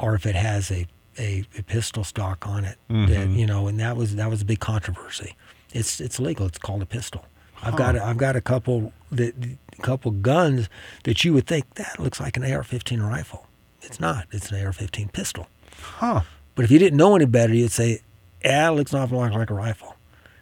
or 0.00 0.14
if 0.14 0.26
it 0.26 0.34
has 0.34 0.70
a, 0.70 0.86
a, 1.18 1.44
a 1.58 1.62
pistol 1.62 2.04
stock 2.04 2.46
on 2.46 2.64
it, 2.64 2.78
Mm-hmm. 2.90 3.34
you 3.36 3.46
know, 3.46 3.66
and 3.66 3.78
that 3.80 3.96
was 3.96 4.14
that 4.16 4.30
was 4.30 4.42
a 4.42 4.44
big 4.44 4.60
controversy. 4.60 5.34
It's 5.72 6.00
it's 6.00 6.20
legal. 6.20 6.46
It's 6.46 6.58
called 6.58 6.82
a 6.82 6.86
pistol. 6.86 7.24
I've 7.62 7.76
got 7.76 7.96
a, 7.96 8.04
I've 8.04 8.18
got 8.18 8.36
a 8.36 8.40
couple 8.42 8.92
that 9.10 9.34
a 9.78 9.82
couple 9.82 10.10
guns 10.10 10.68
that 11.04 11.24
you 11.24 11.32
would 11.32 11.46
think 11.46 11.74
that 11.76 11.98
looks 11.98 12.20
like 12.20 12.36
an 12.36 12.44
AR-15 12.44 13.00
rifle. 13.08 13.46
It's 13.80 13.98
not. 13.98 14.26
It's 14.32 14.50
an 14.52 14.64
AR-15 14.64 15.12
pistol. 15.12 15.48
huh. 15.80 16.20
But 16.54 16.64
if 16.64 16.70
you 16.70 16.78
didn't 16.78 16.96
know 16.98 17.16
any 17.16 17.24
better, 17.24 17.54
you'd 17.54 17.72
say, 17.72 18.00
"Yeah, 18.44 18.68
it 18.68 18.72
looks 18.74 18.92
an 18.92 19.00
awful 19.00 19.18
lot 19.18 19.32
like 19.32 19.50
a 19.50 19.54
rifle." 19.54 19.93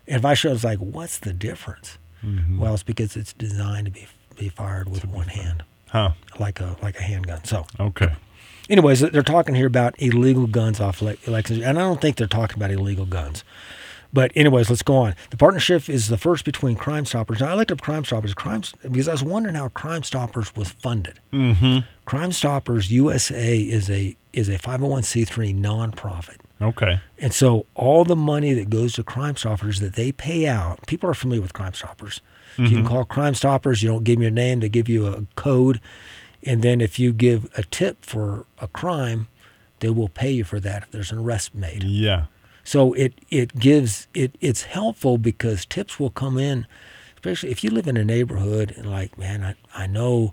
And 0.07 0.17
if 0.17 0.25
I 0.25 0.35
showed, 0.35 0.53
it's 0.55 0.65
like, 0.65 0.79
"What's 0.79 1.19
the 1.19 1.33
difference?" 1.33 1.99
Mm-hmm. 2.25 2.59
Well, 2.59 2.75
it's 2.75 2.83
because 2.83 3.17
it's 3.17 3.33
designed 3.33 3.87
to 3.87 3.91
be 3.93 4.07
be 4.37 4.49
fired 4.49 4.89
with 4.89 5.05
one 5.07 5.29
hand, 5.29 5.63
Huh. 5.91 6.13
like 6.39 6.61
a 6.61 6.77
like 6.83 6.97
a 6.99 7.03
handgun. 7.03 7.45
So, 7.45 7.67
Okay. 7.79 8.13
anyways, 8.71 9.01
they're 9.01 9.23
talking 9.23 9.55
here 9.55 9.67
about 9.67 9.95
illegal 10.01 10.47
guns 10.47 10.81
off 10.81 11.03
Le- 11.03 11.17
Lexington, 11.27 11.67
and 11.69 11.79
I 11.79 11.83
don't 11.83 12.01
think 12.01 12.17
they're 12.17 12.27
talking 12.27 12.57
about 12.57 12.71
illegal 12.71 13.07
guns. 13.07 13.45
But 14.15 14.31
anyways, 14.35 14.69
let's 14.69 14.83
go 14.83 14.97
on. 14.97 15.15
The 15.31 15.39
partnership 15.39 15.89
is 15.89 16.09
the 16.09 16.19
first 16.19 16.45
between 16.45 16.77
Crime 16.77 17.07
Stoppers. 17.07 17.41
Now, 17.41 17.49
I 17.49 17.55
looked 17.55 17.73
up 17.73 17.81
Crime 17.81 18.05
Stoppers, 18.05 18.35
crimes 18.35 18.75
because 18.83 19.09
I 19.09 19.13
was 19.13 19.23
wondering 19.23 19.55
how 19.55 19.69
Crime 19.69 20.03
Stoppers 20.03 20.55
was 20.55 20.69
funded. 20.69 21.19
Mm-hmm. 21.33 21.79
Crime 22.05 22.33
Stoppers 22.33 22.91
USA 22.93 23.59
is 23.59 23.89
a 23.91 24.15
is 24.35 24.49
a 24.51 24.59
501c3 24.59 25.55
nonprofit. 25.59 26.37
Okay. 26.62 27.00
And 27.19 27.33
so 27.35 27.66
all 27.75 28.04
the 28.04 28.16
money 28.16 28.54
that 28.54 28.71
goes 28.71 28.95
to 28.95 29.02
Crime 29.02 29.37
Stoppers 29.37 29.81
that 29.81 29.95
they 29.95 30.12
pay 30.12 30.47
out, 30.47 30.87
people 30.87 31.11
are 31.11 31.14
familiar 31.14 31.42
with 31.42 31.52
Crime 31.52 31.75
Stoppers. 31.75 32.21
You 32.57 32.69
can 32.69 32.78
mm-hmm. 32.78 32.87
call 32.87 33.04
Crime 33.04 33.35
Stoppers, 33.35 33.83
you 33.83 33.88
don't 33.88 34.04
give 34.04 34.16
them 34.16 34.23
your 34.23 34.31
name, 34.31 34.61
they 34.61 34.69
give 34.69 34.88
you 34.88 35.07
a 35.07 35.25
code. 35.37 35.81
And 36.45 36.62
then 36.62 36.81
if 36.81 36.99
you 36.99 37.12
give 37.12 37.50
a 37.57 37.62
tip 37.62 38.04
for 38.04 38.47
a 38.59 38.69
crime, 38.69 39.28
they 39.81 39.90
will 39.90 40.09
pay 40.09 40.31
you 40.31 40.45
for 40.45 40.61
that 40.61 40.85
if 40.85 40.90
there's 40.90 41.12
an 41.12 41.19
arrest 41.19 41.54
made. 41.54 41.83
Yeah. 41.83 42.26
So 42.64 42.92
it 42.92 43.14
it 43.31 43.59
gives 43.59 44.07
it 44.14 44.37
it's 44.40 44.62
helpful 44.62 45.19
because 45.19 45.64
tips 45.64 45.99
will 45.99 46.11
come 46.11 46.38
in, 46.38 46.66
especially 47.14 47.50
if 47.50 47.64
you 47.64 47.71
live 47.71 47.88
in 47.88 47.97
a 47.97 48.04
neighborhood 48.04 48.73
and 48.76 48.90
like, 48.90 49.19
man, 49.19 49.42
I, 49.42 49.83
I 49.83 49.87
know 49.87 50.33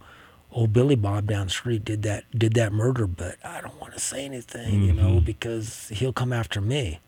old 0.51 0.73
Billy 0.73 0.95
Bob 0.95 1.27
down 1.27 1.45
the 1.47 1.51
street 1.51 1.85
did 1.85 2.01
that 2.03 2.23
did 2.37 2.53
that 2.55 2.71
murder, 2.73 3.05
but 3.07 3.35
I 3.43 3.61
don't 3.61 3.79
want 3.79 3.93
to 3.93 3.99
say 3.99 4.25
anything, 4.25 4.83
you 4.83 4.93
know, 4.93 5.19
because 5.19 5.89
he'll 5.89 6.13
come 6.13 6.33
after 6.33 6.59
me. 6.61 6.99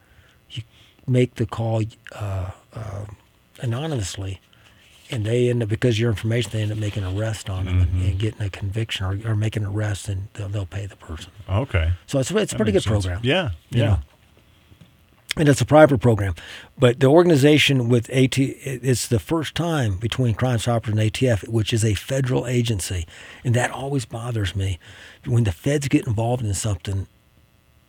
You 0.50 0.64
make 1.08 1.36
the 1.36 1.46
call 1.46 1.82
uh, 2.16 2.52
uh, 2.74 3.06
anonymously, 3.62 4.40
and 5.10 5.26
they 5.26 5.50
end 5.50 5.64
up 5.64 5.70
because 5.70 6.00
your 6.00 6.10
information, 6.12 6.52
they 6.52 6.62
end 6.62 6.72
up 6.72 6.78
making 6.78 7.04
an 7.04 7.18
arrest 7.18 7.50
on 7.50 7.68
him 7.68 7.82
and, 7.82 8.04
and 8.04 8.20
getting 8.20 8.42
a 8.42 8.50
conviction 8.50 9.06
or, 9.06 9.32
or 9.32 9.36
making 9.36 9.64
an 9.64 9.70
arrest, 9.70 10.08
and 10.08 10.28
they'll, 10.34 10.50
they'll 10.50 10.66
pay 10.66 10.86
the 10.86 10.96
person. 10.96 11.32
Okay. 11.50 11.92
So 12.08 12.20
it's 12.20 12.32
it's 12.32 12.54
a 12.54 12.56
pretty 12.56 12.72
good 12.72 12.84
sense. 12.84 13.06
program 13.06 13.22
Yeah. 13.24 13.52
you 13.70 13.80
Yeah. 13.82 13.86
know. 13.88 14.00
And 15.38 15.48
it's 15.48 15.62
a 15.62 15.66
private 15.66 16.00
program, 16.00 16.36
but 16.78 17.00
the 17.00 17.08
organization 17.08 17.88
with 17.88 18.10
AT 18.10 18.38
it's 18.38 19.08
the 19.08 19.18
first 19.20 19.56
time 19.56 19.96
between 19.96 20.36
Crime 20.36 20.60
Stoppers 20.60 20.92
and 20.92 21.00
ATF, 21.00 21.48
which 21.48 21.72
is 21.72 21.86
a 21.86 21.94
federal 21.94 22.46
agency, 22.48 23.08
and 23.46 23.54
that 23.56 23.72
always 23.72 24.04
bothers 24.04 24.58
me. 24.58 24.78
When 25.26 25.46
the 25.46 25.54
feds 25.54 25.88
get 25.88 26.06
involved 26.06 26.44
in 26.44 26.54
something, 26.54 27.08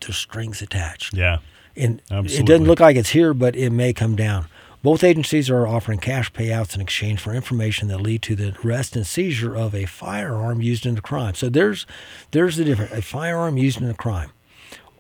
there's 0.00 0.16
strings 0.16 0.62
attached, 0.62 1.14
Yeah. 1.14 1.38
and 1.76 2.00
it 2.10 2.46
doesn't 2.46 2.66
look 2.66 2.78
like 2.78 2.94
it's 2.96 3.10
here, 3.10 3.34
but 3.34 3.56
it 3.56 3.70
may 3.70 3.92
come 3.92 4.14
down. 4.14 4.46
Both 4.84 5.02
agencies 5.02 5.50
are 5.50 5.66
offering 5.66 5.98
cash 5.98 6.32
payouts 6.32 6.76
in 6.76 6.80
exchange 6.80 7.18
for 7.20 7.32
information 7.34 7.88
that 7.88 7.98
lead 8.00 8.22
to 8.22 8.36
the 8.36 8.54
arrest 8.64 8.94
and 8.94 9.04
seizure 9.06 9.56
of 9.56 9.74
a 9.74 9.86
firearm 9.86 10.60
used 10.62 10.86
in 10.86 10.96
a 10.96 11.00
crime. 11.00 11.34
So 11.34 11.48
there's 11.48 11.86
there's 12.30 12.56
the 12.56 12.64
difference: 12.64 12.92
a 12.92 13.02
firearm 13.02 13.56
used 13.56 13.80
in 13.80 13.88
a 13.90 13.94
crime, 13.94 14.30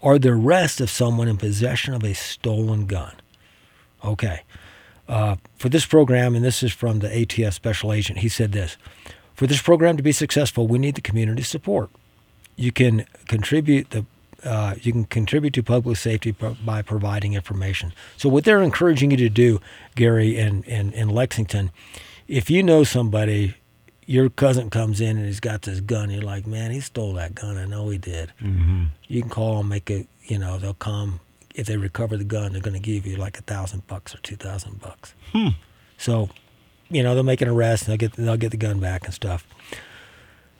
or 0.02 0.18
the 0.18 0.30
arrest 0.30 0.80
of 0.80 0.90
someone 0.90 1.28
in 1.28 1.38
possession 1.38 1.94
of 1.94 2.04
a 2.04 2.12
stolen 2.12 2.86
gun. 2.86 3.14
Okay. 4.04 4.42
Uh, 5.08 5.36
for 5.56 5.68
this 5.68 5.86
program, 5.86 6.34
and 6.34 6.44
this 6.44 6.62
is 6.62 6.72
from 6.72 6.98
the 6.98 7.08
ATF 7.08 7.52
special 7.54 7.92
agent, 7.92 8.18
he 8.18 8.28
said 8.28 8.52
this 8.52 8.76
For 9.34 9.46
this 9.46 9.62
program 9.62 9.96
to 9.96 10.02
be 10.02 10.12
successful, 10.12 10.66
we 10.66 10.78
need 10.78 10.96
the 10.96 11.00
community 11.00 11.42
support. 11.42 11.88
You 12.56 12.72
can 12.72 13.06
contribute 13.28 13.90
the 13.90 14.04
uh, 14.44 14.74
you 14.80 14.90
can 14.90 15.04
contribute 15.04 15.54
to 15.54 15.62
public 15.62 15.96
safety 15.96 16.32
by 16.32 16.82
providing 16.82 17.34
information. 17.34 17.92
So 18.16 18.28
what 18.28 18.44
they're 18.44 18.62
encouraging 18.62 19.12
you 19.12 19.16
to 19.18 19.28
do, 19.28 19.60
Gary, 19.94 20.36
in, 20.36 20.64
in, 20.64 20.92
in 20.94 21.10
Lexington, 21.10 21.70
if 22.26 22.50
you 22.50 22.62
know 22.62 22.82
somebody, 22.82 23.54
your 24.06 24.28
cousin 24.30 24.70
comes 24.70 25.00
in 25.00 25.16
and 25.16 25.26
he's 25.26 25.40
got 25.40 25.62
this 25.62 25.80
gun, 25.80 26.10
you're 26.10 26.22
like, 26.22 26.46
man, 26.46 26.70
he 26.70 26.80
stole 26.80 27.14
that 27.14 27.34
gun. 27.34 27.56
I 27.56 27.66
know 27.66 27.88
he 27.88 27.98
did. 27.98 28.32
Mm-hmm. 28.40 28.84
You 29.06 29.20
can 29.22 29.30
call 29.30 29.60
and 29.60 29.68
make 29.68 29.90
a, 29.90 30.06
you 30.24 30.38
know, 30.38 30.58
they'll 30.58 30.74
come. 30.74 31.20
If 31.54 31.66
they 31.66 31.76
recover 31.76 32.16
the 32.16 32.24
gun, 32.24 32.52
they're 32.52 32.62
going 32.62 32.80
to 32.80 32.80
give 32.80 33.06
you 33.06 33.16
like 33.16 33.38
a 33.38 33.42
thousand 33.42 33.86
bucks 33.86 34.14
or 34.14 34.18
two 34.18 34.36
thousand 34.36 34.80
bucks. 34.80 35.14
Hmm. 35.32 35.48
So, 35.98 36.30
you 36.88 37.02
know, 37.02 37.14
they'll 37.14 37.22
make 37.24 37.42
an 37.42 37.48
arrest 37.48 37.82
and 37.82 37.92
they'll 37.92 38.08
get 38.08 38.16
they'll 38.16 38.36
get 38.38 38.52
the 38.52 38.56
gun 38.56 38.80
back 38.80 39.04
and 39.04 39.12
stuff. 39.12 39.46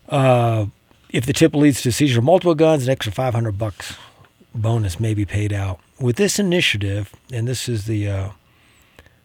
Uh, 0.09 0.67
if 1.09 1.25
the 1.25 1.33
tip 1.33 1.55
leads 1.55 1.81
to 1.83 1.93
seizure 1.93 2.19
of 2.19 2.25
multiple 2.25 2.55
guns, 2.55 2.85
an 2.85 2.91
extra 2.91 3.11
five 3.11 3.33
hundred 3.33 3.57
bucks 3.57 3.97
bonus 4.55 5.01
may 5.01 5.15
be 5.15 5.25
paid 5.25 5.53
out. 5.53 5.81
With 5.99 6.17
this 6.17 6.39
initiative, 6.39 7.15
and 7.33 7.49
this 7.49 7.69
is 7.69 7.87
the 7.87 8.09
uh, 8.09 8.29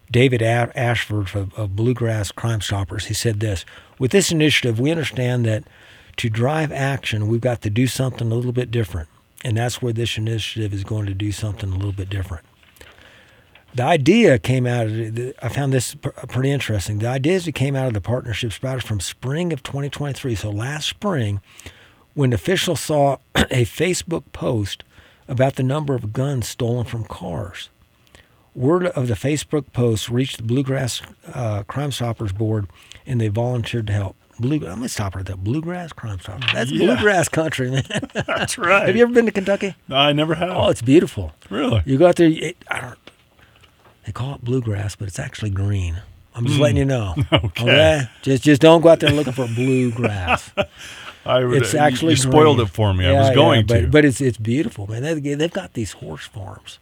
David 0.10 0.42
Ashford 0.42 1.36
of, 1.36 1.54
of 1.56 1.76
Bluegrass 1.76 2.32
Crime 2.32 2.62
Stoppers, 2.62 3.06
he 3.06 3.14
said 3.14 3.40
this 3.40 3.66
With 4.00 4.12
this 4.12 4.32
initiative, 4.32 4.80
we 4.80 4.92
understand 4.92 5.46
that 5.46 5.64
to 6.18 6.30
drive 6.30 6.72
action, 6.72 7.28
we've 7.28 7.42
got 7.42 7.62
to 7.62 7.70
do 7.70 7.88
something 7.88 8.32
a 8.32 8.36
little 8.36 8.52
bit 8.52 8.72
different. 8.72 9.10
And 9.44 9.58
that's 9.58 9.82
where 9.82 9.94
this 9.94 10.18
initiative 10.18 10.74
is 10.74 10.84
going 10.84 11.06
to 11.06 11.14
do 11.14 11.32
something 11.32 11.72
a 11.72 11.76
little 11.76 11.92
bit 11.92 12.10
different. 12.10 12.46
The 13.76 13.84
idea 13.84 14.40
came 14.40 14.66
out 14.66 14.88
of, 14.88 15.34
I 15.42 15.50
found 15.50 15.72
this 15.72 15.94
pr- 15.94 16.10
uh, 16.18 16.26
pretty 16.26 16.50
interesting. 16.50 17.00
The 17.00 17.08
ideas 17.08 17.46
that 17.46 17.52
came 17.52 17.76
out 17.76 17.88
of 17.88 17.94
the 17.94 18.02
partnership 18.02 18.52
sprouted 18.52 18.84
from 18.84 19.00
spring 19.00 19.54
of 19.54 19.62
2023. 19.62 20.34
So 20.34 20.50
last 20.50 20.88
spring, 20.88 21.42
when 22.16 22.34
officials 22.34 22.80
saw 22.80 23.18
a 23.36 23.66
Facebook 23.66 24.24
post 24.32 24.84
about 25.28 25.56
the 25.56 25.64
number 25.64 25.94
of 25.94 26.14
guns 26.14 26.48
stolen 26.48 26.86
from 26.86 27.04
cars. 27.04 27.70
Word 28.58 28.88
of 28.88 29.08
the 29.08 29.14
Facebook 29.14 29.72
post 29.72 30.10
reached 30.10 30.38
the 30.38 30.44
Bluegrass 30.44 31.02
uh, 31.34 31.64
Crime 31.64 31.92
Stoppers 31.92 32.32
board, 32.32 32.68
and 33.06 33.22
they 33.22 33.28
volunteered 33.28 33.86
to 33.88 33.94
help. 33.94 34.16
Blue, 34.40 34.56
I'm 34.58 34.62
gonna 34.62 34.90
stop 34.90 35.16
right 35.16 35.26
there. 35.26 35.36
Bluegrass 35.36 35.94
Crime 35.94 36.20
Stoppers. 36.20 36.52
That's 36.54 36.72
Yeah. 36.72 36.86
bluegrass 36.88 37.30
country, 37.30 37.72
man. 37.72 37.84
That's 38.14 38.58
right. 38.58 38.86
have 38.88 38.96
you 38.96 39.04
ever 39.04 39.12
been 39.14 39.26
to 39.26 39.32
Kentucky? 39.32 39.76
I 39.90 40.12
never 40.14 40.36
have. 40.36 40.50
Oh, 40.50 40.70
it's 40.70 40.82
beautiful. 40.82 41.34
really? 41.50 41.82
You 41.86 41.98
go 41.98 42.08
out 42.08 42.16
there. 42.18 42.30
It, 42.30 42.58
I 42.70 42.82
don't. 42.82 42.98
They 44.06 44.12
call 44.12 44.36
it 44.36 44.44
bluegrass, 44.44 44.96
but 44.96 45.08
it's 45.08 45.20
actually 45.20 45.50
green. 45.52 46.02
I'm 46.36 46.46
just 46.46 46.60
letting 46.60 46.78
you 46.78 46.86
know. 46.86 47.16
Okay. 47.34 48.08
Just 48.22 48.44
just 48.44 48.62
don't 48.62 48.82
go 48.82 48.90
out 48.90 49.00
there 49.00 49.10
looking 49.12 49.34
for 49.34 49.48
bluegrass. 49.48 50.52
I 51.26 51.44
would, 51.44 51.62
It's 51.62 51.74
actually 51.74 52.14
you 52.14 52.18
spoiled 52.18 52.58
green. 52.58 52.68
it 52.68 52.72
for 52.72 52.94
me. 52.94 53.06
I 53.06 53.12
Yeah, 53.12 53.20
was 53.20 53.30
yeah, 53.30 53.36
going 53.36 53.66
but, 53.66 53.82
to. 53.82 53.88
But 53.88 54.06
it's 54.06 54.22
it's 54.22 54.38
beautiful, 54.38 54.86
man. 54.88 55.02
They, 55.02 55.34
they've 55.36 55.52
got 55.52 55.74
these 55.74 55.94
horse 55.94 56.26
farms. 56.26 56.78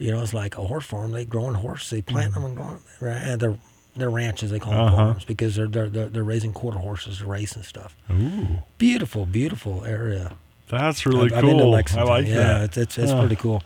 You 0.00 0.10
know, 0.12 0.22
it's 0.22 0.32
like 0.34 0.56
a 0.58 0.62
horse 0.64 0.86
farm. 0.86 1.12
They 1.12 1.24
growing 1.24 1.54
horses. 1.54 1.90
They 1.90 2.00
plant 2.02 2.34
them 2.34 2.44
and 2.44 2.56
grow 2.56 2.66
them. 2.70 2.80
Right? 3.00 3.16
And 3.16 3.40
they're 3.40 3.58
they're 3.96 4.10
ranches. 4.10 4.50
They 4.50 4.58
call 4.58 4.72
them 4.72 4.80
Uh-huh. 4.86 4.96
farms 4.96 5.24
because 5.24 5.56
they're, 5.56 5.66
they're 5.68 5.88
they're 5.88 6.08
they're 6.08 6.24
raising 6.24 6.52
quarter 6.52 6.78
horses 6.78 7.18
to 7.18 7.26
race 7.26 7.54
and 7.54 7.64
stuff. 7.64 7.94
Ooh, 8.10 8.58
Beautiful, 8.78 9.26
beautiful 9.26 9.84
area. 9.84 10.32
that's 10.68 11.04
really 11.06 11.26
I've, 11.26 11.38
I've 11.38 11.44
been 11.44 11.58
to 11.58 11.64
cool. 11.64 11.98
I 11.98 12.02
like 12.04 12.26
yeah, 12.26 12.34
that. 12.34 12.64
it's 12.64 12.76
it's, 12.78 12.98
it's 12.98 13.12
pretty 13.12 13.36
cool. 13.36 13.62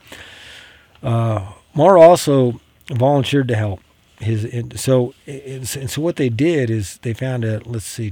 Uh, 1.03 1.53
Mara 1.75 2.01
also 2.01 2.61
volunteered 2.91 3.49
to 3.49 3.55
help. 3.57 3.81
His 4.21 4.45
and 4.45 4.79
so 4.79 5.13
and, 5.27 5.77
and 5.77 5.91
so 5.91 6.01
what 6.01 6.17
they 6.17 6.29
did 6.29 6.71
is 6.71 6.99
they 7.03 7.13
found 7.13 7.45
a 7.45 7.61
let's 7.65 7.85
see 7.85 8.11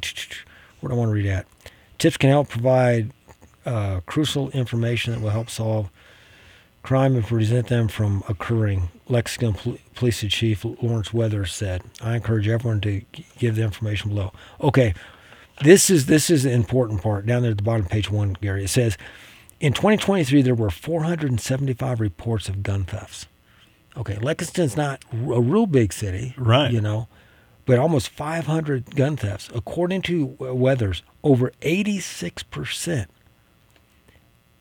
what 0.80 0.88
do 0.90 0.94
I 0.94 0.98
want 0.98 1.08
to 1.10 1.12
read 1.14 1.26
at. 1.26 1.46
Tips 1.98 2.16
can 2.16 2.30
help 2.30 2.48
provide 2.48 3.12
uh, 3.64 4.00
crucial 4.06 4.50
information 4.50 5.12
that 5.12 5.20
will 5.20 5.30
help 5.30 5.48
solve 5.48 5.90
crime 6.82 7.14
and 7.16 7.24
prevent 7.24 7.68
them 7.68 7.88
from 7.88 8.22
occurring. 8.28 8.88
Lexington 9.08 9.54
Pol- 9.54 9.78
Police 9.94 10.20
Chief 10.28 10.64
Lawrence 10.64 11.12
Weathers 11.12 11.52
said, 11.52 11.82
"I 12.00 12.16
encourage 12.16 12.48
everyone 12.48 12.80
to 12.82 13.02
g- 13.12 13.26
give 13.38 13.56
the 13.56 13.62
information 13.62 14.10
below." 14.10 14.32
Okay, 14.60 14.94
this 15.62 15.90
is 15.90 16.06
this 16.06 16.28
is 16.30 16.42
the 16.44 16.50
important 16.52 17.02
part 17.02 17.26
down 17.26 17.42
there 17.42 17.50
at 17.52 17.56
the 17.58 17.62
bottom 17.62 17.86
page 17.86 18.10
one, 18.10 18.36
Gary. 18.40 18.64
It 18.64 18.68
says, 18.70 18.96
in 19.60 19.72
2023 19.72 20.42
there 20.42 20.54
were 20.54 20.70
475 20.70 22.00
reports 22.00 22.48
of 22.48 22.62
gun 22.62 22.84
thefts. 22.84 23.26
Okay, 23.96 24.16
Lexington's 24.16 24.76
not 24.76 25.04
a 25.12 25.40
real 25.40 25.66
big 25.66 25.92
city, 25.92 26.34
Right. 26.38 26.72
You 26.72 26.80
know, 26.80 27.08
but 27.66 27.78
almost 27.78 28.08
500 28.08 28.96
gun 28.96 29.16
thefts. 29.16 29.50
According 29.54 30.02
to 30.02 30.24
Weathers, 30.40 31.02
over 31.22 31.52
86 31.62 32.42
percent 32.44 33.08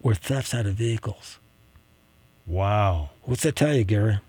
were 0.02 0.14
thefts 0.16 0.54
out 0.54 0.66
of 0.66 0.76
vehicles. 0.76 1.40
Wow. 2.46 3.10
What's 3.24 3.44
that 3.44 3.56
tell 3.56 3.74
you, 3.76 3.84
Gary? 3.84 4.20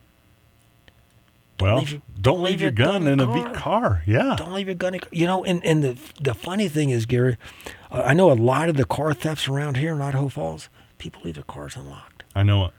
Well, 1.61 1.79
leave 1.79 1.93
your- 1.93 2.03
don't 2.21 2.43
leave 2.43 2.61
your 2.61 2.71
gun 2.71 3.07
in 3.07 3.21
a 3.21 3.27
big 3.27 3.53
car. 3.55 4.03
Yeah. 4.07 4.35
Don't 4.37 4.53
leave 4.53 4.67
your 4.67 4.75
gun. 4.75 4.95
In, 4.95 5.01
you 5.13 5.27
know, 5.27 5.45
and, 5.45 5.65
and 5.65 5.83
the 5.85 5.97
the 6.21 6.35
funny 6.35 6.69
thing 6.69 6.91
is, 6.91 7.07
Gary, 7.07 7.37
uh, 7.91 8.03
I 8.05 8.15
know 8.15 8.31
a 8.33 8.35
lot 8.35 8.69
of 8.69 8.77
the 8.77 8.85
car 8.85 9.15
thefts 9.15 9.49
around 9.49 9.77
here 9.77 9.93
in 9.93 10.01
Idaho 10.01 10.29
Falls. 10.29 10.69
People 10.99 11.23
leave 11.25 11.35
their 11.35 11.45
cars 11.45 11.77
unlocked, 11.77 12.23
I 12.35 12.43
know 12.43 12.67
it. 12.67 12.71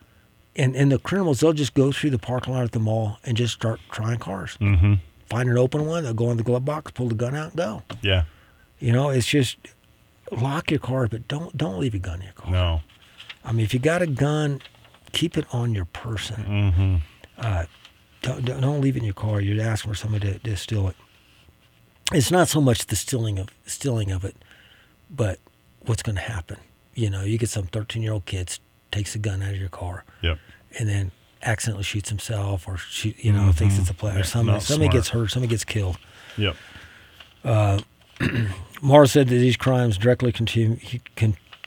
and 0.56 0.76
and 0.76 0.92
the 0.92 1.00
criminals 1.00 1.40
they'll 1.42 1.54
just 1.54 1.74
go 1.74 1.92
through 1.92 2.10
the 2.12 2.20
parking 2.20 2.54
lot 2.54 2.64
at 2.64 2.72
the 2.72 2.80
mall 2.80 3.20
and 3.26 3.36
just 3.38 3.54
start 3.54 3.80
trying 3.92 4.20
cars. 4.20 4.58
Mm-hmm. 4.62 4.96
Find 5.30 5.50
an 5.50 5.58
open 5.58 5.86
one, 5.86 6.04
they'll 6.04 6.14
go 6.14 6.32
in 6.32 6.38
the 6.38 6.44
glove 6.44 6.64
box, 6.66 6.92
pull 6.92 7.08
the 7.10 7.16
gun 7.16 7.36
out, 7.36 7.50
and 7.50 7.58
go. 7.58 7.84
Yeah. 8.02 8.24
You 8.80 8.92
know, 8.92 9.10
it's 9.10 9.28
just 9.28 9.58
lock 10.32 10.72
your 10.72 10.80
car, 10.80 11.08
but 11.08 11.28
don't 11.28 11.56
don't 11.58 11.80
leave 11.80 11.94
your 11.94 12.02
gun 12.02 12.20
in 12.20 12.24
your 12.26 12.34
car. 12.34 12.52
No. 12.52 12.82
I 13.46 13.52
mean, 13.52 13.66
if 13.66 13.74
you 13.74 13.80
got 13.80 14.02
a 14.02 14.08
gun, 14.08 14.62
keep 15.14 15.38
it 15.38 15.46
on 15.54 15.74
your 15.74 15.86
person. 15.86 16.44
Mm-hmm. 16.44 16.96
Uh, 17.38 17.66
don't, 18.22 18.46
don't 18.46 18.82
leave 18.82 18.96
it 18.96 19.00
in 19.00 19.06
your 19.06 19.14
car. 19.14 19.40
You're 19.42 19.64
asking 19.64 19.92
for 19.92 19.96
somebody 19.96 20.40
to, 20.40 20.58
steal 20.58 20.88
it. 20.90 20.96
It's 22.12 22.32
not 22.32 22.48
so 22.50 22.60
much 22.62 22.86
the 22.88 22.96
stealing 22.96 23.40
of 23.40 23.48
stealing 23.66 24.12
of 24.12 24.24
it, 24.26 24.36
but 25.10 25.40
what's 25.86 26.04
going 26.04 26.16
to 26.16 26.22
happen. 26.22 26.58
You 26.94 27.10
know, 27.10 27.24
you 27.24 27.38
get 27.38 27.50
some 27.50 27.68
13 27.68 28.04
year 28.04 28.12
old 28.14 28.26
kid 28.26 28.58
takes 28.92 29.16
a 29.16 29.20
gun 29.20 29.42
out 29.42 29.52
of 29.52 29.58
your 29.58 29.70
car 29.70 30.04
Yep. 30.22 30.38
and 30.78 30.88
then 30.88 31.12
accidentally 31.42 31.84
shoots 31.84 32.10
himself 32.10 32.68
or 32.68 32.78
shoot, 32.78 33.16
you 33.18 33.34
know 33.34 33.52
thinks 33.52 33.78
it's 33.80 33.90
a 33.90 33.94
play 33.94 34.14
Yeah, 34.14 34.20
or 34.20 34.24
somebody 34.24 34.60
somebody 34.60 34.86
smart. 34.90 34.94
gets 34.94 35.10
hurt, 35.10 35.32
somebody 35.32 35.50
gets 35.50 35.64
killed. 35.66 35.98
Yep. 36.38 36.56
Mara 38.82 39.08
said 39.08 39.28
that 39.30 39.36
these 39.36 39.58
crimes 39.58 39.98
directly 39.98 40.32
con, 40.32 40.48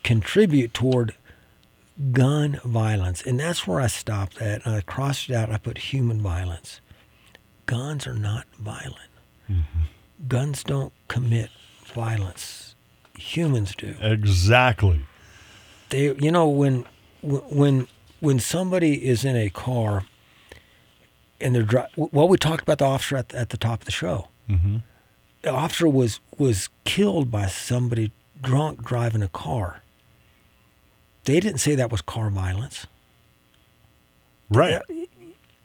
contribute 0.04 0.72
toward 0.72 1.14
gun 2.12 2.60
violence, 2.64 3.22
and 3.22 3.40
that's 3.40 3.66
where 3.66 3.80
I 3.80 3.86
stopped 3.86 4.40
at. 4.40 4.66
I 4.66 4.80
crossed 4.82 5.30
it 5.30 5.34
out. 5.34 5.50
I 5.50 5.58
put 5.58 5.78
human 5.78 6.20
violence. 6.20 6.80
Guns 7.66 8.06
are 8.06 8.14
not 8.14 8.46
violent. 8.58 9.10
Guns 10.28 10.62
don't 10.64 10.92
commit 11.08 11.50
violence. 11.86 12.74
Humans 13.18 13.74
do. 13.76 13.94
Exactly. 14.00 15.04
They, 15.90 16.14
you 16.14 16.30
know, 16.30 16.48
when 16.48 16.84
when 17.22 17.86
when 18.20 18.38
somebody 18.40 19.06
is 19.06 19.24
in 19.24 19.36
a 19.36 19.50
car 19.50 20.04
and 21.40 21.54
they're 21.54 21.62
dri- 21.62 21.86
well, 21.96 22.28
we 22.28 22.36
talked 22.38 22.62
about 22.62 22.78
the 22.78 22.84
officer 22.84 23.16
at 23.16 23.28
the, 23.30 23.38
at 23.38 23.50
the 23.50 23.56
top 23.56 23.80
of 23.80 23.84
the 23.86 23.92
show. 23.92 24.28
Mm-hmm. 24.48 24.76
the 25.42 25.50
officer 25.50 25.88
was 25.88 26.20
was 26.38 26.68
killed 26.84 27.30
by 27.30 27.46
somebody 27.46 28.12
drunk 28.40 28.84
driving 28.84 29.22
a 29.22 29.28
car. 29.28 29.82
They 31.26 31.38
didn't 31.40 31.58
say 31.58 31.74
that 31.74 31.90
was 31.92 32.00
car 32.00 32.30
violence. 32.30 32.86
Right. 34.48 34.80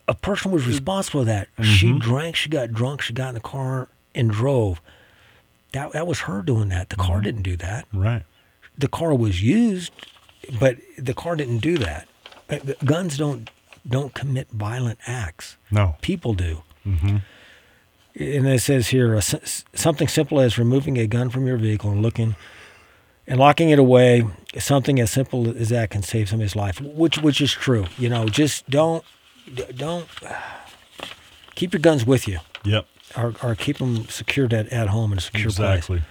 A 0.07 0.15
person 0.15 0.51
was 0.51 0.67
responsible 0.67 1.21
for 1.21 1.25
that. 1.25 1.47
She 1.61 1.97
drank, 1.97 2.35
she 2.35 2.49
got 2.49 2.73
drunk, 2.73 3.01
she 3.01 3.13
got 3.13 3.29
in 3.29 3.35
the 3.35 3.39
car 3.41 3.87
and 4.13 4.29
drove. 4.29 4.81
That 5.71 5.93
that 5.93 6.05
was 6.05 6.21
her 6.21 6.41
doing 6.41 6.69
that. 6.69 6.89
The 6.89 6.97
car 6.97 7.21
didn't 7.21 7.43
do 7.43 7.55
that. 7.57 7.85
Right. 7.93 8.23
The 8.77 8.87
car 8.89 9.13
was 9.13 9.41
used, 9.41 9.93
but 10.59 10.77
the 10.97 11.13
car 11.13 11.35
didn't 11.35 11.59
do 11.59 11.77
that. 11.77 12.07
Uh, 12.49 12.57
Guns 12.83 13.17
don't 13.17 13.49
don't 13.87 14.13
commit 14.13 14.49
violent 14.51 14.99
acts. 15.07 15.57
No. 15.69 15.95
People 16.01 16.33
do. 16.33 16.63
Mm-hmm. 16.85 17.17
and 18.15 18.47
it 18.47 18.61
says 18.61 18.87
here 18.87 19.15
uh, 19.15 19.21
something 19.21 20.07
simple 20.07 20.39
as 20.39 20.57
removing 20.57 20.97
a 20.97 21.05
gun 21.05 21.29
from 21.29 21.45
your 21.45 21.57
vehicle 21.57 21.91
and 21.91 22.01
looking 22.01 22.35
and 23.27 23.39
locking 23.39 23.69
it 23.69 23.79
away 23.79 24.23
something 24.57 24.99
as 24.99 25.09
simple 25.11 25.55
as 25.57 25.69
that 25.69 25.89
can 25.89 26.01
save 26.03 26.27
somebody's 26.29 26.55
life 26.55 26.81
which 26.81 27.17
which 27.19 27.39
is 27.41 27.51
true 27.51 27.85
you 27.97 28.09
know 28.09 28.27
just 28.27 28.69
don't 28.69 29.03
don't 29.75 30.07
keep 31.55 31.73
your 31.73 31.79
guns 31.81 32.05
with 32.05 32.27
you 32.27 32.39
Yep. 32.63 32.85
or, 33.17 33.33
or 33.41 33.55
keep 33.55 33.77
them 33.79 34.05
secured 34.09 34.53
at, 34.53 34.67
at 34.69 34.89
home 34.89 35.11
in 35.11 35.17
a 35.17 35.21
secure 35.21 35.51
place 35.51 35.77
Exactly. 35.77 36.01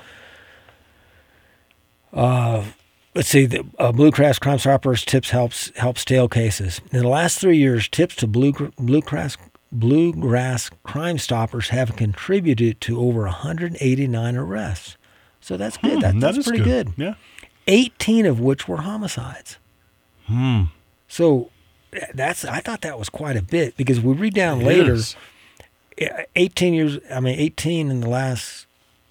let's 2.13 3.29
see 3.29 3.47
the 3.47 3.65
uh, 3.79 3.93
blue 3.93 4.11
cross 4.11 4.39
crime 4.39 4.59
stoppers 4.59 5.05
tips 5.05 5.31
helps 5.31 5.71
help 5.77 5.99
stale 5.99 6.29
cases 6.29 6.81
in 6.93 7.01
the 7.01 7.09
last 7.09 7.39
three 7.41 7.57
years 7.57 7.89
tips 7.89 8.15
to 8.17 8.27
blue 8.27 8.53
Gr- 8.53 8.67
blue 8.79 9.03
cross 9.03 9.37
bluegrass 9.73 10.71
crime 10.83 11.19
stoppers 11.19 11.69
have 11.69 11.95
contributed 11.97 12.81
to 12.81 13.01
over 13.01 13.23
189 13.23 14.37
arrests 14.37 14.97
so 15.51 15.57
that's 15.57 15.77
good 15.77 15.95
Hmm, 15.95 16.01
that, 16.01 16.21
that 16.21 16.35
that's 16.35 16.47
pretty 16.49 16.63
good. 16.65 16.93
Yeah. 16.97 17.15
18 17.67 18.25
of 18.27 18.39
which 18.41 18.69
were 18.69 18.79
homicides 18.79 19.59
Hmm. 20.27 20.63
so 21.09 21.51
that's 22.15 22.45
i 22.45 22.61
thought 22.61 22.83
that 22.83 22.99
was 22.99 23.09
quite 23.09 23.37
a 23.37 23.43
bit 23.43 23.77
because 23.77 24.01
we 24.01 24.13
read 24.15 24.35
down 24.35 24.61
It 24.61 24.65
later 24.67 24.93
is. 24.95 25.17
18 26.37 26.73
years 26.75 26.99
i 27.11 27.21
mean 27.21 27.39
18 27.39 27.91
in 27.91 28.01
the 28.01 28.09
last 28.09 28.67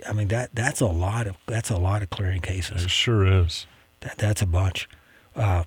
i 0.08 0.14
mean 0.14 0.30
that 0.30 0.50
that's 0.54 0.82
a 0.82 0.88
lot 0.88 1.28
of 1.28 1.36
that's 1.46 1.70
a 1.70 1.78
lot 1.78 2.02
of 2.02 2.10
clearing 2.10 2.42
cases 2.42 2.86
It 2.86 2.90
sure 2.90 3.26
is. 3.28 3.68
that, 4.00 4.18
that's 4.18 4.42
a 4.42 4.46
bunch. 4.46 4.88
Uh, 5.36 5.64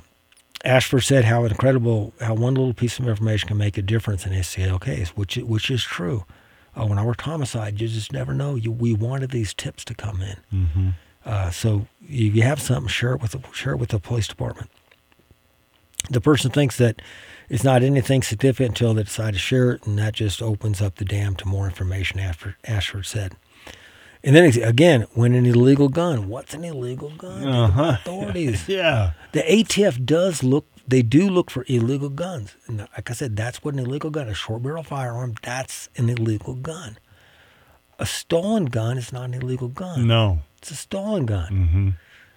Ashford 0.64 1.02
said 1.02 1.24
how 1.26 1.44
incredible 1.44 2.12
how 2.20 2.34
one 2.34 2.54
little 2.54 2.72
piece 2.74 2.98
of 2.98 3.06
information 3.08 3.48
can 3.48 3.56
make 3.58 3.76
a 3.76 3.82
difference 3.82 4.24
in 4.26 4.32
a 4.32 4.42
scale 4.44 4.78
case, 4.78 5.10
which 5.10 5.36
which 5.36 5.70
is 5.70 5.82
true. 5.82 6.24
Uh, 6.78 6.86
when 6.86 6.98
I 6.98 7.04
worked 7.04 7.20
homicide, 7.22 7.80
you 7.80 7.88
just 7.88 8.12
never 8.12 8.32
know. 8.32 8.54
You, 8.54 8.70
we 8.72 8.94
wanted 8.94 9.30
these 9.30 9.52
tips 9.54 9.84
to 9.86 9.94
come 9.94 10.22
in, 10.22 10.36
Mm-hmm. 10.52 10.88
uh, 11.26 11.50
so 11.50 11.86
if 12.02 12.34
you 12.34 12.42
have 12.42 12.60
something, 12.62 12.88
share 12.88 13.12
it 13.12 13.20
with 13.20 13.32
the 13.32 13.40
share 13.52 13.72
it 13.74 13.76
with 13.78 13.90
the 13.90 13.98
police 13.98 14.26
department. 14.28 14.70
The 16.10 16.20
person 16.20 16.50
thinks 16.50 16.78
that 16.78 17.00
it's 17.48 17.62
not 17.62 17.82
anything 17.82 18.22
significant 18.22 18.70
until 18.70 18.94
they 18.94 19.04
decide 19.04 19.34
to 19.34 19.38
share 19.38 19.70
it, 19.72 19.86
and 19.86 19.98
that 19.98 20.14
just 20.14 20.42
opens 20.42 20.80
up 20.82 20.96
the 20.96 21.04
dam 21.04 21.36
to 21.36 21.46
more 21.46 21.66
information. 21.66 22.18
After 22.18 22.56
Ashford 22.64 23.06
said. 23.06 23.36
And 24.24 24.36
then 24.36 24.44
again, 24.62 25.02
when 25.14 25.34
an 25.34 25.46
illegal 25.46 25.88
gun, 25.88 26.28
what's 26.28 26.54
an 26.54 26.62
illegal 26.64 27.10
gun? 27.10 27.46
Uh-huh. 27.46 27.96
Authorities. 28.00 28.68
Yeah. 28.68 29.12
The 29.32 29.40
ATF 29.42 30.04
does 30.06 30.44
look, 30.44 30.64
they 30.86 31.02
do 31.02 31.28
look 31.28 31.50
for 31.50 31.64
illegal 31.68 32.08
guns. 32.08 32.56
And 32.66 32.78
like 32.78 33.10
I 33.10 33.14
said, 33.14 33.36
that's 33.36 33.62
what 33.62 33.74
an 33.74 33.80
illegal 33.80 34.10
gun, 34.10 34.28
a 34.28 34.34
short 34.34 34.62
barrel 34.62 34.82
firearm, 34.82 35.34
that's 35.42 35.88
an 35.96 36.08
illegal 36.08 36.54
gun. 36.54 36.98
A 37.98 38.06
stolen 38.06 38.66
gun 38.66 38.98
is 38.98 39.12
not 39.12 39.24
an 39.24 39.34
illegal 39.34 39.68
gun. 39.68 40.06
No. 40.06 40.40
It's 40.58 40.70
a 40.70 40.76
stolen 40.76 41.26
gun. 41.26 41.52
Mm-hmm. 41.52 41.88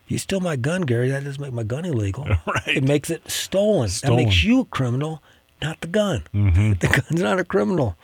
You 0.08 0.18
steal 0.20 0.40
my 0.40 0.56
gun, 0.56 0.82
Gary, 0.82 1.10
that 1.10 1.24
doesn't 1.24 1.42
make 1.42 1.54
my 1.54 1.64
gun 1.64 1.86
illegal. 1.86 2.26
Right. 2.46 2.78
It 2.78 2.84
makes 2.84 3.10
it 3.10 3.30
stolen. 3.30 3.90
Stolen. 3.90 4.18
That 4.18 4.24
makes 4.26 4.44
you 4.44 4.62
a 4.62 4.66
criminal, 4.66 5.24
not 5.62 5.82
the 5.82 5.88
gun. 5.88 6.24
Mm-hmm. 6.34 6.74
The 6.80 6.88
gun's 6.88 7.22
not 7.22 7.40
a 7.40 7.46
criminal. 7.46 7.98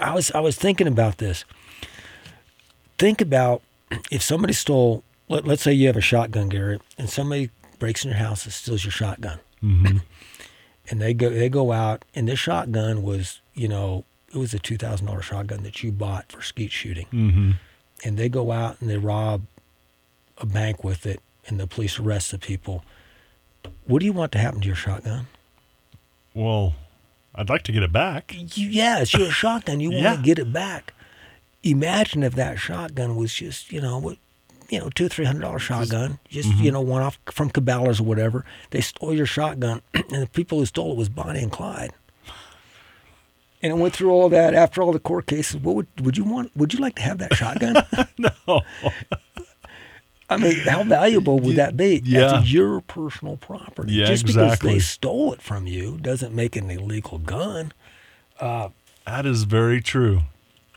I 0.00 0.14
was 0.14 0.30
I 0.32 0.40
was 0.40 0.56
thinking 0.56 0.86
about 0.86 1.18
this. 1.18 1.44
Think 2.98 3.20
about 3.20 3.62
if 4.10 4.22
somebody 4.22 4.52
stole. 4.52 5.04
Let, 5.28 5.44
let's 5.44 5.62
say 5.62 5.72
you 5.72 5.88
have 5.88 5.96
a 5.96 6.00
shotgun, 6.00 6.48
Gary, 6.48 6.78
and 6.98 7.10
somebody 7.10 7.50
breaks 7.78 8.04
in 8.04 8.10
your 8.10 8.18
house 8.18 8.44
and 8.44 8.52
steals 8.52 8.84
your 8.84 8.92
shotgun, 8.92 9.38
Mm-hmm. 9.66 9.98
and 10.90 11.00
they 11.00 11.12
go 11.14 11.30
they 11.30 11.48
go 11.48 11.72
out, 11.72 12.04
and 12.14 12.28
this 12.28 12.38
shotgun 12.38 13.02
was 13.02 13.40
you 13.54 13.68
know 13.68 14.04
it 14.32 14.38
was 14.38 14.54
a 14.54 14.58
two 14.58 14.76
thousand 14.76 15.06
dollar 15.06 15.22
shotgun 15.22 15.62
that 15.64 15.82
you 15.82 15.90
bought 15.92 16.30
for 16.32 16.42
skeet 16.42 16.70
shooting, 16.72 17.06
Mm-hmm. 17.12 17.50
and 18.04 18.16
they 18.16 18.28
go 18.28 18.52
out 18.52 18.80
and 18.80 18.88
they 18.90 18.96
rob 18.98 19.42
a 20.38 20.46
bank 20.46 20.84
with 20.84 21.06
it, 21.06 21.20
and 21.46 21.58
the 21.58 21.66
police 21.66 21.98
arrest 21.98 22.30
the 22.30 22.38
people. 22.38 22.84
What 23.86 24.00
do 24.00 24.04
you 24.06 24.12
want 24.12 24.32
to 24.32 24.38
happen 24.38 24.60
to 24.60 24.66
your 24.66 24.76
shotgun? 24.76 25.26
Well, 26.34 26.74
I'd 27.34 27.48
like 27.48 27.62
to 27.64 27.72
get 27.72 27.82
it 27.82 27.92
back. 27.92 28.34
Yeah, 28.54 29.00
it's 29.00 29.14
your 29.14 29.30
shotgun. 29.30 29.80
You 29.80 29.90
want 29.90 30.18
to 30.18 30.22
get 30.22 30.38
it 30.38 30.52
back. 30.52 30.92
Imagine 31.62 32.22
if 32.22 32.34
that 32.34 32.58
shotgun 32.58 33.16
was 33.16 33.32
just, 33.34 33.72
you 33.72 33.80
know, 33.80 33.98
what, 33.98 34.18
you 34.68 34.78
know, 34.80 34.90
two, 34.90 35.08
three 35.08 35.24
hundred 35.24 35.40
dollar 35.42 35.58
shotgun, 35.58 36.18
just 36.28 36.48
Mm-hmm. 36.48 36.62
you 36.64 36.70
know, 36.72 36.80
one 36.80 37.02
off 37.02 37.18
from 37.30 37.50
Cabela's 37.50 38.00
or 38.00 38.04
whatever. 38.04 38.44
They 38.70 38.80
stole 38.80 39.14
your 39.14 39.26
shotgun, 39.26 39.82
and 39.94 40.22
the 40.22 40.28
people 40.32 40.58
who 40.58 40.66
stole 40.66 40.92
it 40.92 40.96
was 40.96 41.08
Bonnie 41.08 41.42
and 41.42 41.52
Clyde. 41.52 41.92
And 43.62 43.72
it 43.72 43.76
went 43.76 43.94
through 43.94 44.10
all 44.10 44.28
that. 44.28 44.54
After 44.54 44.82
all 44.82 44.92
the 44.92 44.98
court 45.00 45.26
cases, 45.26 45.56
what 45.56 45.74
would 45.76 45.86
would 46.00 46.16
you 46.16 46.24
want? 46.24 46.54
Would 46.56 46.74
you 46.74 46.78
like 46.80 46.94
to 46.96 47.02
have 47.02 47.18
that 47.18 47.34
shotgun? 47.34 47.76
No. 48.18 48.30
I 50.28 50.36
mean, 50.38 50.56
how 50.60 50.82
valuable 50.82 51.38
would 51.38 51.54
that 51.54 51.76
be? 51.76 52.02
Yeah. 52.04 52.20
That's 52.32 52.52
your 52.52 52.80
personal 52.80 53.36
property. 53.36 53.92
Yeah, 53.92 54.06
Just 54.06 54.26
because 54.26 54.58
they 54.58 54.80
stole 54.80 55.32
it 55.32 55.40
from 55.40 55.68
you 55.68 55.98
doesn't 55.98 56.34
make 56.34 56.56
it 56.56 56.64
an 56.64 56.70
illegal 56.70 57.18
gun. 57.18 57.72
That 58.40 58.72
is 59.24 59.44
very 59.44 59.80
true. 59.80 60.22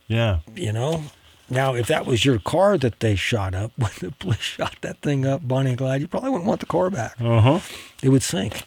Yeah. 0.07 0.39
you 0.55 0.71
know. 0.71 1.03
Now, 1.49 1.73
if 1.73 1.87
that 1.87 2.05
was 2.05 2.25
your 2.25 2.39
car 2.39 2.77
that 2.77 2.99
they 2.99 3.15
shot 3.15 3.55
up, 3.55 3.71
when 3.77 3.91
the 3.99 4.11
police 4.11 4.39
shot 4.39 4.75
that 4.81 5.01
thing 5.01 5.25
up, 5.25 5.47
Bonnie 5.47 5.71
and 5.71 5.77
Clyde, 5.77 6.01
you 6.01 6.07
probably 6.07 6.29
wouldn't 6.29 6.47
want 6.47 6.59
the 6.59 6.65
car 6.65 6.89
back. 6.89 7.15
Uh 7.19 7.41
huh. 7.41 7.59
It 8.03 8.09
would 8.09 8.23
sink 8.23 8.63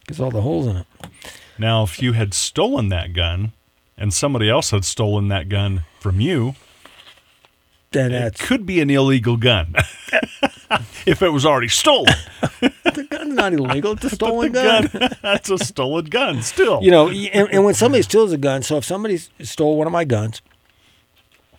because 0.00 0.20
all 0.20 0.30
the 0.30 0.42
holes 0.42 0.66
in 0.66 0.76
it. 0.76 0.86
Now, 1.58 1.82
if 1.84 2.02
you 2.02 2.12
had 2.12 2.34
stolen 2.34 2.88
that 2.90 3.12
gun 3.12 3.52
and 3.96 4.12
somebody 4.12 4.50
else 4.50 4.70
had 4.70 4.84
stolen 4.84 5.28
that 5.28 5.48
gun 5.48 5.84
from 6.00 6.20
you, 6.20 6.54
Then 7.92 8.10
it 8.12 8.38
could 8.38 8.66
be 8.66 8.80
an 8.80 8.90
illegal 8.90 9.36
gun. 9.36 9.74
if 11.06 11.22
it 11.22 11.30
was 11.30 11.46
already 11.46 11.68
stolen. 11.68 12.12
the 12.60 13.06
gun's 13.08 13.34
not 13.34 13.52
illegal. 13.52 13.92
It's 13.92 14.04
a 14.04 14.10
stolen 14.10 14.52
gun. 14.52 14.90
That's 15.22 15.48
a 15.48 15.58
stolen 15.58 16.06
gun 16.06 16.42
still. 16.42 16.82
You 16.82 16.90
know, 16.90 17.08
and, 17.08 17.48
and 17.52 17.64
when 17.64 17.74
somebody 17.74 18.02
steals 18.02 18.32
a 18.32 18.38
gun, 18.38 18.62
so 18.62 18.76
if 18.78 18.84
somebody 18.84 19.18
stole 19.40 19.76
one 19.76 19.86
of 19.86 19.92
my 19.92 20.04
guns, 20.04 20.42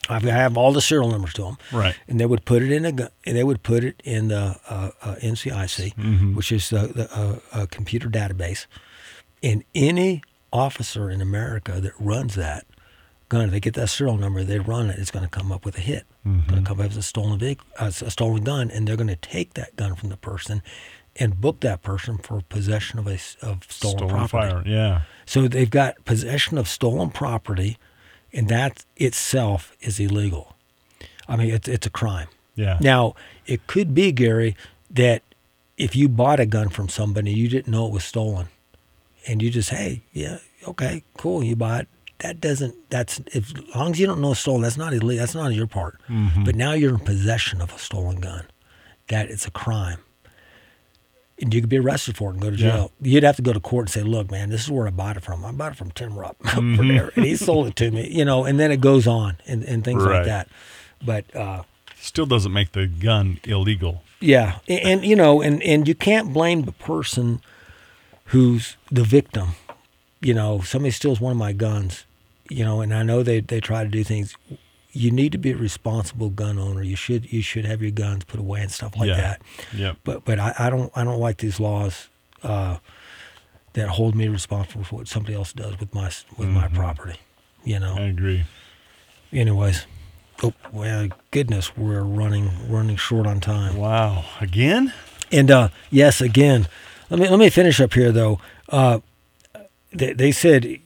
I 0.09 0.19
have 0.19 0.57
all 0.57 0.71
the 0.73 0.81
serial 0.81 1.09
numbers 1.09 1.33
to 1.33 1.43
them. 1.43 1.57
Right. 1.71 1.95
and 2.07 2.19
they 2.19 2.25
would 2.25 2.45
put 2.45 2.61
it 2.61 2.71
in 2.71 2.85
a 2.85 2.89
and 3.25 3.37
they 3.37 3.43
would 3.43 3.63
put 3.63 3.83
it 3.83 4.01
in 4.03 4.27
the 4.29 4.59
uh, 4.69 4.91
uh, 5.01 5.15
NCIC, 5.15 6.35
which 6.35 6.51
is 6.51 6.69
the, 6.69 6.87
the 6.87 7.09
uh, 7.15 7.39
uh, 7.51 7.65
computer 7.69 8.09
database. 8.09 8.65
And 9.43 9.63
any 9.73 10.21
officer 10.51 11.09
in 11.09 11.21
America 11.21 11.79
that 11.81 11.93
runs 11.99 12.35
that 12.35 12.65
gun, 13.29 13.45
if 13.45 13.51
they 13.51 13.59
get 13.59 13.73
that 13.75 13.89
serial 13.89 14.17
number, 14.17 14.43
they 14.43 14.59
run 14.59 14.89
it. 14.89 14.97
It's 14.99 15.11
going 15.11 15.25
to 15.25 15.29
come 15.29 15.51
up 15.51 15.65
with 15.65 15.77
a 15.77 15.81
hit. 15.81 16.05
It's 16.25 16.49
going 16.49 16.63
to 16.63 16.67
come 16.67 16.79
up 16.79 16.87
as 16.89 16.97
a 16.97 17.03
stolen 17.03 17.37
vehicle, 17.37 17.67
uh, 17.79 17.85
a 17.87 18.09
stolen 18.11 18.43
gun, 18.43 18.71
and 18.71 18.87
they're 18.87 18.95
going 18.95 19.07
to 19.07 19.15
take 19.15 19.53
that 19.55 19.75
gun 19.75 19.95
from 19.95 20.09
the 20.09 20.17
person 20.17 20.63
and 21.17 21.39
book 21.39 21.59
that 21.61 21.81
person 21.81 22.17
for 22.17 22.41
possession 22.49 22.99
of 22.99 23.07
a 23.07 23.13
of 23.41 23.63
stolen, 23.69 23.97
stolen 23.97 24.09
property. 24.09 24.29
fire. 24.49 24.63
Yeah. 24.65 25.01
So 25.25 25.47
they've 25.47 25.69
got 25.69 26.03
possession 26.05 26.57
of 26.57 26.67
stolen 26.67 27.09
property, 27.11 27.77
and 28.33 28.47
that 28.49 28.85
itself 28.95 29.75
is 29.79 29.99
illegal. 29.99 30.55
I 31.27 31.35
mean, 31.35 31.49
it's 31.49 31.67
it's 31.67 31.87
a 31.87 31.89
crime. 31.89 32.27
Yeah. 32.55 32.77
Now, 32.79 33.15
it 33.45 33.67
could 33.67 33.93
be 33.93 34.11
Gary 34.11 34.55
that 34.89 35.21
if 35.77 35.95
you 35.95 36.07
bought 36.07 36.39
a 36.39 36.45
gun 36.45 36.69
from 36.69 36.87
somebody 36.87 37.31
you 37.31 37.49
didn't 37.49 37.71
know 37.71 37.85
it 37.87 37.91
was 37.91 38.05
stolen, 38.05 38.47
and 39.27 39.41
you 39.41 39.49
just 39.49 39.69
hey 39.69 40.03
yeah 40.13 40.37
okay 40.67 41.03
cool 41.17 41.43
you 41.43 41.55
bought 41.55 41.81
it. 41.81 41.87
That 42.19 42.39
doesn't 42.39 42.89
that's 42.89 43.19
if, 43.33 43.53
as 43.57 43.75
long 43.75 43.91
as 43.91 43.99
you 43.99 44.05
don't 44.05 44.21
know 44.21 44.31
it's 44.31 44.39
stolen 44.39 44.61
that's 44.61 44.77
not 44.77 44.93
illegal 44.93 45.19
that's 45.19 45.35
not 45.35 45.53
your 45.53 45.67
part. 45.67 45.99
Mm-hmm. 46.09 46.43
But 46.45 46.55
now 46.55 46.73
you're 46.73 46.93
in 46.93 46.99
possession 46.99 47.61
of 47.61 47.73
a 47.73 47.77
stolen 47.77 48.21
gun. 48.21 48.45
That 49.09 49.29
it's 49.29 49.45
a 49.45 49.51
crime. 49.51 49.99
And 51.41 51.53
you 51.53 51.59
could 51.59 51.69
be 51.69 51.77
arrested 51.77 52.15
for 52.15 52.29
it 52.29 52.33
and 52.35 52.41
go 52.41 52.49
to 52.49 52.55
Yeah. 52.55 52.71
jail. 52.71 52.91
You'd 53.01 53.23
have 53.23 53.35
to 53.35 53.41
go 53.41 53.51
to 53.51 53.59
court 53.59 53.87
and 53.87 53.89
say, 53.91 54.03
"Look, 54.03 54.31
man, 54.31 54.49
this 54.49 54.63
is 54.63 54.71
where 54.71 54.87
I 54.87 54.89
bought 54.91 55.17
it 55.17 55.23
from. 55.23 55.43
I 55.43 55.51
bought 55.51 55.73
it 55.73 55.77
from 55.77 55.91
Tim 55.91 56.17
Rupp 56.17 56.37
there, 56.43 57.11
and 57.15 57.25
he 57.25 57.35
sold 57.35 57.67
it 57.67 57.75
to 57.77 57.91
me." 57.91 58.09
You 58.09 58.23
know, 58.23 58.45
and 58.45 58.57
then 58.59 58.71
it 58.71 58.79
goes 58.79 59.05
on 59.05 59.35
and, 59.45 59.61
and 59.63 59.83
things 59.83 60.01
Right. 60.03 60.17
like 60.19 60.25
that. 60.27 60.47
But 61.05 61.35
uh, 61.35 61.63
Still 61.99 62.25
doesn't 62.25 62.53
make 62.53 62.71
the 62.71 62.87
gun 62.87 63.39
illegal. 63.43 64.01
yeah, 64.21 64.59
and, 64.69 64.79
and 64.79 65.05
you 65.05 65.15
know, 65.17 65.41
and 65.41 65.61
and 65.63 65.87
you 65.89 65.93
can't 65.95 66.31
blame 66.31 66.61
the 66.63 66.71
person 66.71 67.41
who's 68.25 68.77
the 68.89 69.03
victim. 69.03 69.49
You 70.21 70.33
know, 70.33 70.61
somebody 70.61 70.91
steals 70.91 71.19
one 71.19 71.31
of 71.31 71.37
my 71.37 71.51
guns. 71.51 72.05
You 72.49 72.63
know, 72.63 72.79
and 72.79 72.93
I 72.93 73.03
know 73.03 73.23
they 73.23 73.41
they 73.41 73.59
try 73.59 73.83
to 73.83 73.89
do 73.89 74.03
things. 74.05 74.37
You 74.97 75.11
need 75.11 75.33
to 75.33 75.37
be 75.37 75.51
a 75.51 75.57
responsible 75.57 76.29
gun 76.29 76.57
owner. 76.57 76.81
You 76.81 76.95
should 76.95 77.31
you 77.31 77.41
should 77.41 77.65
have 77.65 77.81
your 77.81 77.91
guns 77.91 78.23
put 78.23 78.39
away 78.39 78.61
and 78.61 78.71
stuff 78.71 78.95
like 78.95 79.09
yeah. 79.09 79.15
that. 79.17 79.41
Yep. 79.75 79.97
But 80.05 80.25
but 80.25 80.39
I, 80.39 80.55
I 80.57 80.69
don't 80.69 80.89
I 80.95 81.03
don't 81.03 81.19
like 81.19 81.37
these 81.37 81.59
laws 81.59 82.07
uh, 82.43 82.77
that 83.73 83.89
hold 83.89 84.15
me 84.15 84.29
responsible 84.29 84.85
for 84.85 84.95
what 84.95 85.07
somebody 85.09 85.35
else 85.35 85.51
does 85.51 85.77
with 85.79 85.93
my 85.93 86.09
with 86.37 86.47
my 86.47 86.69
property. 86.69 87.19
You 87.65 87.79
know. 87.79 87.95
I 87.97 88.03
agree. 88.03 88.45
Anyways, 89.33 89.85
oh 90.41 90.53
well, 90.71 91.09
goodness, 91.31 91.75
we're 91.75 92.01
running 92.01 92.49
running 92.71 92.95
short 92.95 93.27
on 93.27 93.41
time. 93.41 93.75
Wow. 93.75 94.23
Again? 94.39 94.93
And 95.29 95.51
uh, 95.51 95.69
yes, 95.91 96.21
again, 96.21 96.69
let 97.09 97.19
me 97.19 97.27
let 97.27 97.39
me 97.39 97.49
finish 97.49 97.81
up 97.81 97.93
here 97.93 98.13
though. 98.13 98.39
Uh, 98.69 98.99
they, 99.91 100.13
they 100.13 100.31
said 100.31 100.79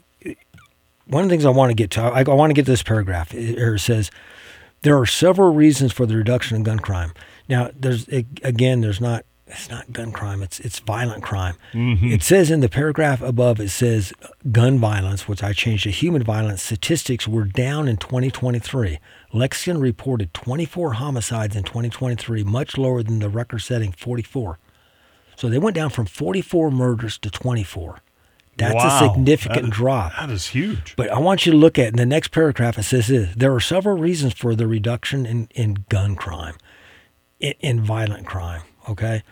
one 1.10 1.24
of 1.24 1.30
the 1.30 1.34
things 1.34 1.46
I 1.46 1.50
want 1.50 1.70
to 1.72 1.76
get 1.76 1.92
to. 1.92 2.02
I, 2.02 2.20
I 2.22 2.34
want 2.34 2.50
to 2.52 2.54
get 2.54 2.66
to 2.66 2.72
this 2.72 2.84
paragraph. 2.84 3.34
It, 3.34 3.58
it 3.58 3.80
says 3.80 4.12
there 4.82 4.98
are 4.98 5.06
several 5.06 5.54
reasons 5.54 5.92
for 5.92 6.06
the 6.06 6.16
reduction 6.16 6.56
in 6.56 6.64
gun 6.64 6.80
crime. 6.80 7.14
Now, 7.48 7.72
there's 7.78 8.08
a- 8.10 8.26
again, 8.44 8.82
there's 8.82 9.02
not. 9.02 9.26
It's 9.52 9.68
not 9.68 9.92
gun 9.92 10.12
crime. 10.12 10.44
It's 10.44 10.60
it's 10.60 10.78
violent 10.78 11.24
crime. 11.24 11.56
Mm-hmm. 11.74 12.12
It 12.12 12.22
says 12.22 12.52
in 12.52 12.60
the 12.60 12.70
paragraph 12.70 13.20
above. 13.20 13.60
It 13.60 13.70
says 13.70 14.14
gun 14.52 14.78
violence, 14.78 15.28
which 15.28 15.42
I 15.42 15.54
changed 15.54 15.86
to 15.86 15.90
human 15.90 16.22
violence. 16.22 16.62
Statistics 16.62 17.28
were 17.28 17.46
down 17.46 17.88
in 17.88 17.98
2023. 17.98 19.00
Lexington 19.34 19.82
reported 19.82 20.36
24 20.36 20.94
homicides 20.94 21.56
in 21.56 21.64
2023, 21.64 22.44
much 22.44 22.78
lower 22.78 23.02
than 23.02 23.18
the 23.18 23.30
record-setting 23.30 23.94
44. 23.94 24.60
So 25.36 25.50
they 25.50 25.58
went 25.58 25.76
down 25.76 25.90
from 25.90 26.06
44 26.06 26.70
murders 26.70 27.18
to 27.18 27.32
24. 27.32 28.02
That's 28.60 28.76
Wow. 28.76 28.96
a 29.06 29.10
significant 29.10 29.64
That- 29.66 29.72
drop. 29.72 30.12
That 30.20 30.30
is 30.30 30.48
huge. 30.48 30.94
But 30.96 31.12
I 31.12 31.18
want 31.20 31.46
you 31.46 31.52
to 31.54 31.58
look 31.58 31.80
at 31.80 31.88
in 31.88 31.96
the 31.96 32.06
next 32.06 32.28
paragraph. 32.30 32.78
It 32.78 32.84
says 32.84 33.08
this: 33.08 33.34
there 33.36 33.54
are 33.54 33.60
several 33.60 33.98
reasons 33.98 34.34
for 34.34 34.54
the 34.56 34.68
reduction 34.68 35.26
in, 35.26 35.48
in 35.56 35.86
gun 35.90 36.16
crime, 36.16 36.56
in, 37.40 37.54
in 37.62 37.82
violent 37.82 38.26
crime. 38.28 38.62
Okay, 38.90 39.24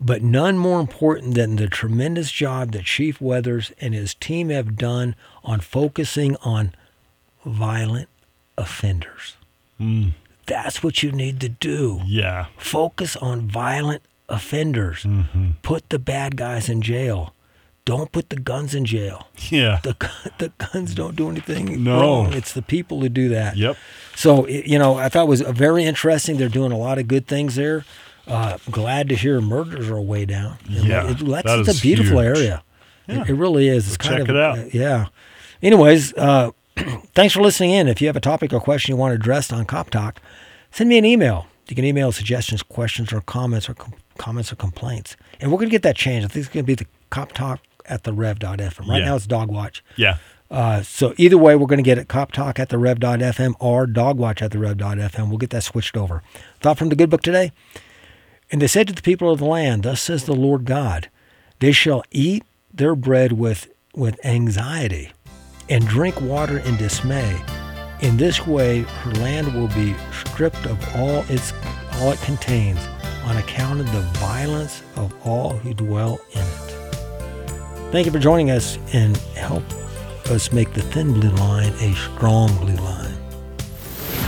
but 0.00 0.22
none 0.22 0.56
more 0.58 0.80
important 0.80 1.34
than 1.34 1.56
the 1.56 1.68
tremendous 1.68 2.30
job 2.32 2.72
that 2.72 2.84
Chief 2.84 3.20
Weathers 3.20 3.72
and 3.80 3.92
his 3.94 4.14
team 4.14 4.48
have 4.50 4.76
done 4.76 5.14
on 5.44 5.60
focusing 5.60 6.36
on 6.42 6.72
violent 7.44 8.08
offenders. 8.56 9.36
That's 10.46 10.82
what 10.82 11.02
you 11.02 11.12
need 11.12 11.40
to 11.40 11.48
do. 11.48 12.00
Yeah. 12.06 12.46
Focus 12.58 13.16
on 13.16 13.48
violent 13.48 14.02
offenders. 14.28 15.04
Mm-hmm. 15.04 15.50
Put 15.62 15.88
the 15.90 15.98
bad 15.98 16.36
guys 16.36 16.68
in 16.68 16.82
jail. 16.82 17.34
Don't 17.90 18.12
put 18.12 18.30
the 18.30 18.36
guns 18.36 18.74
in 18.74 18.84
jail 18.84 19.26
Yeah. 19.50 19.80
the 19.82 19.94
the 20.38 20.52
guns 20.72 20.94
don't 20.94 21.16
do 21.16 21.28
anything 21.28 21.82
No. 21.82 22.00
wrong. 22.00 22.32
It's 22.32 22.52
the 22.52 22.62
people 22.62 23.00
who 23.00 23.08
do 23.08 23.28
that. 23.30 23.56
Yep. 23.56 23.76
So 24.14 24.46
you 24.48 24.78
know, 24.78 24.94
I 24.96 25.08
thought 25.08 25.24
it 25.24 25.28
was 25.28 25.40
very 25.40 25.84
interesting. 25.84 26.36
They're 26.36 26.48
doing 26.48 26.72
a 26.72 26.78
lot 26.78 26.98
of 26.98 27.08
good 27.08 27.26
things 27.26 27.54
there. 27.56 27.84
Uh, 28.26 28.58
glad 28.70 29.08
to 29.08 29.16
hear 29.16 29.40
murders 29.40 29.88
are 29.90 30.00
way 30.00 30.24
down. 30.24 30.56
And 30.68 30.84
Yeah, 30.84 31.10
it, 31.10 31.18
that 31.18 31.44
it's 31.66 31.78
a 31.78 31.82
beautiful 31.82 32.20
huge. 32.20 32.36
area. 32.38 32.62
Yeah. 33.08 33.22
It, 33.22 33.30
it 33.30 33.34
really 33.34 33.66
is. 33.66 33.88
It's 33.88 33.96
kind 33.96 34.18
check 34.18 34.28
of 34.28 34.36
it 34.36 34.36
out. 34.36 34.58
uh, 34.58 34.64
yeah. 34.72 35.06
Anyways, 35.62 36.14
uh, 36.14 36.50
thanks 37.14 37.34
for 37.34 37.40
listening 37.42 37.70
in. 37.72 37.88
If 37.88 38.00
you 38.00 38.06
have 38.06 38.16
a 38.16 38.20
topic 38.20 38.52
or 38.52 38.60
question 38.60 38.92
you 38.94 38.96
want 38.96 39.14
addressed 39.14 39.52
on 39.52 39.64
Cop 39.64 39.90
Talk, 39.90 40.20
send 40.70 40.88
me 40.88 40.96
an 40.98 41.04
email. 41.04 41.46
You 41.68 41.74
can 41.76 41.84
email 41.84 42.12
suggestions, 42.12 42.62
questions, 42.62 43.12
or 43.12 43.20
comments, 43.20 43.68
or 43.68 43.74
com- 43.74 43.94
comments 44.18 44.52
or 44.52 44.56
complaints. 44.56 45.16
And 45.40 45.50
we're 45.50 45.58
gonna 45.58 45.70
get 45.70 45.82
that 45.82 45.96
changed. 45.96 46.24
I 46.24 46.28
think 46.28 46.44
it's 46.46 46.52
gonna 46.54 46.62
be 46.64 46.74
the 46.76 46.86
Cop 47.10 47.32
Talk 47.32 47.60
at 47.90 48.04
the 48.04 48.12
Rev.fm. 48.12 48.86
Right 48.88 48.98
Yeah. 49.00 49.04
now 49.06 49.16
it's 49.16 49.26
Dog 49.26 49.50
Watch. 49.50 49.82
Yeah. 49.96 50.16
Uh, 50.50 50.82
so 50.82 51.14
either 51.16 51.38
way, 51.38 51.54
we're 51.54 51.66
going 51.66 51.78
to 51.78 51.82
get 51.82 51.98
it 51.98 52.08
Cop 52.08 52.32
Talk 52.32 52.58
at 52.58 52.70
the 52.70 52.78
Rev.fm 52.78 53.54
or 53.60 53.86
Dog 53.86 54.18
Watch 54.18 54.42
at 54.42 54.50
the 54.50 54.58
Rev.fm. 54.58 55.28
We'll 55.28 55.38
get 55.38 55.50
that 55.50 55.62
switched 55.62 55.96
over. 55.96 56.22
Thought 56.60 56.78
from 56.78 56.88
the 56.88 56.96
good 56.96 57.10
book 57.10 57.22
today. 57.22 57.52
And 58.50 58.60
they 58.60 58.66
said 58.66 58.88
to 58.88 58.92
the 58.92 59.02
people 59.02 59.30
of 59.30 59.38
the 59.38 59.44
land, 59.44 59.84
Thus 59.84 60.00
says 60.02 60.24
the 60.24 60.34
Lord 60.34 60.64
God, 60.64 61.08
they 61.60 61.70
shall 61.72 62.02
eat 62.10 62.42
their 62.72 62.96
bread 62.96 63.32
with, 63.32 63.68
with 63.94 64.18
anxiety 64.24 65.12
and 65.68 65.86
drink 65.86 66.20
water 66.20 66.58
in 66.58 66.76
dismay. 66.76 67.40
In 68.00 68.16
this 68.16 68.44
way, 68.46 68.80
her 68.80 69.12
land 69.12 69.54
will 69.54 69.68
be 69.68 69.94
stripped 70.10 70.66
of 70.66 70.96
all 70.96 71.24
its 71.28 71.52
all 71.94 72.10
it 72.12 72.20
contains 72.22 72.80
on 73.24 73.36
account 73.36 73.78
of 73.78 73.92
the 73.92 74.00
violence 74.18 74.82
of 74.96 75.14
all 75.26 75.50
who 75.50 75.74
dwell 75.74 76.18
in 76.32 76.40
it. 76.40 76.59
Thank 77.90 78.06
you 78.06 78.12
for 78.12 78.20
joining 78.20 78.52
us 78.52 78.78
and 78.92 79.16
help 79.34 79.64
us 80.30 80.52
make 80.52 80.72
the 80.72 80.82
thin 80.82 81.12
blue 81.12 81.30
line 81.30 81.72
a 81.80 81.92
strong 81.94 82.54
blue 82.58 82.76
line. 82.76 83.16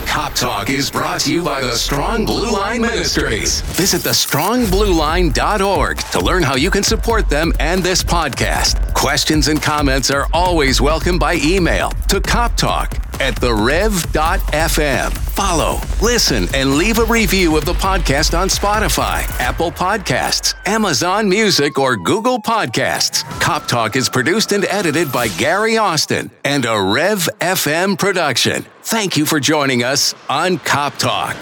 Cop 0.05 0.33
Talk 0.33 0.69
is 0.69 0.91
brought 0.91 1.21
to 1.21 1.33
you 1.33 1.41
by 1.43 1.61
the 1.61 1.71
Strong 1.71 2.25
Blue 2.25 2.51
Line 2.51 2.81
Ministries. 2.81 3.61
Visit 3.61 4.01
thestrongblueline.org 4.01 5.97
to 5.97 6.19
learn 6.19 6.43
how 6.43 6.55
you 6.55 6.69
can 6.69 6.83
support 6.83 7.29
them 7.29 7.51
and 7.59 7.81
this 7.81 8.03
podcast. 8.03 8.82
Questions 9.03 9.49
and 9.49 9.61
comments 9.61 10.09
are 10.11 10.29
always 10.31 10.79
welcome 10.79 11.19
by 11.19 11.33
email 11.43 11.89
to 12.07 12.21
Cop 12.21 12.55
Talk 12.55 12.95
at 13.19 13.35
therev.fm. 13.35 15.11
Follow, 15.11 15.81
listen, 16.01 16.47
and 16.55 16.75
leave 16.75 16.99
a 16.99 17.03
review 17.03 17.57
of 17.57 17.65
the 17.65 17.73
podcast 17.73 18.33
on 18.33 18.47
Spotify, 18.47 19.29
Apple 19.41 19.73
Podcasts, 19.73 20.55
Amazon 20.65 21.27
Music, 21.27 21.77
or 21.77 21.97
Google 21.97 22.41
Podcasts. 22.41 23.25
Cop 23.41 23.67
Talk 23.67 23.97
is 23.97 24.07
produced 24.07 24.53
and 24.53 24.63
edited 24.69 25.11
by 25.11 25.27
Gary 25.27 25.75
Austin 25.75 26.31
and 26.45 26.63
a 26.63 26.81
Rev 26.81 27.27
FM 27.41 27.99
production. 27.99 28.65
Thank 28.83 29.17
you 29.17 29.25
for 29.25 29.41
joining 29.41 29.83
us 29.83 30.15
on 30.29 30.59
Cop 30.59 30.95
Talk. 30.95 31.35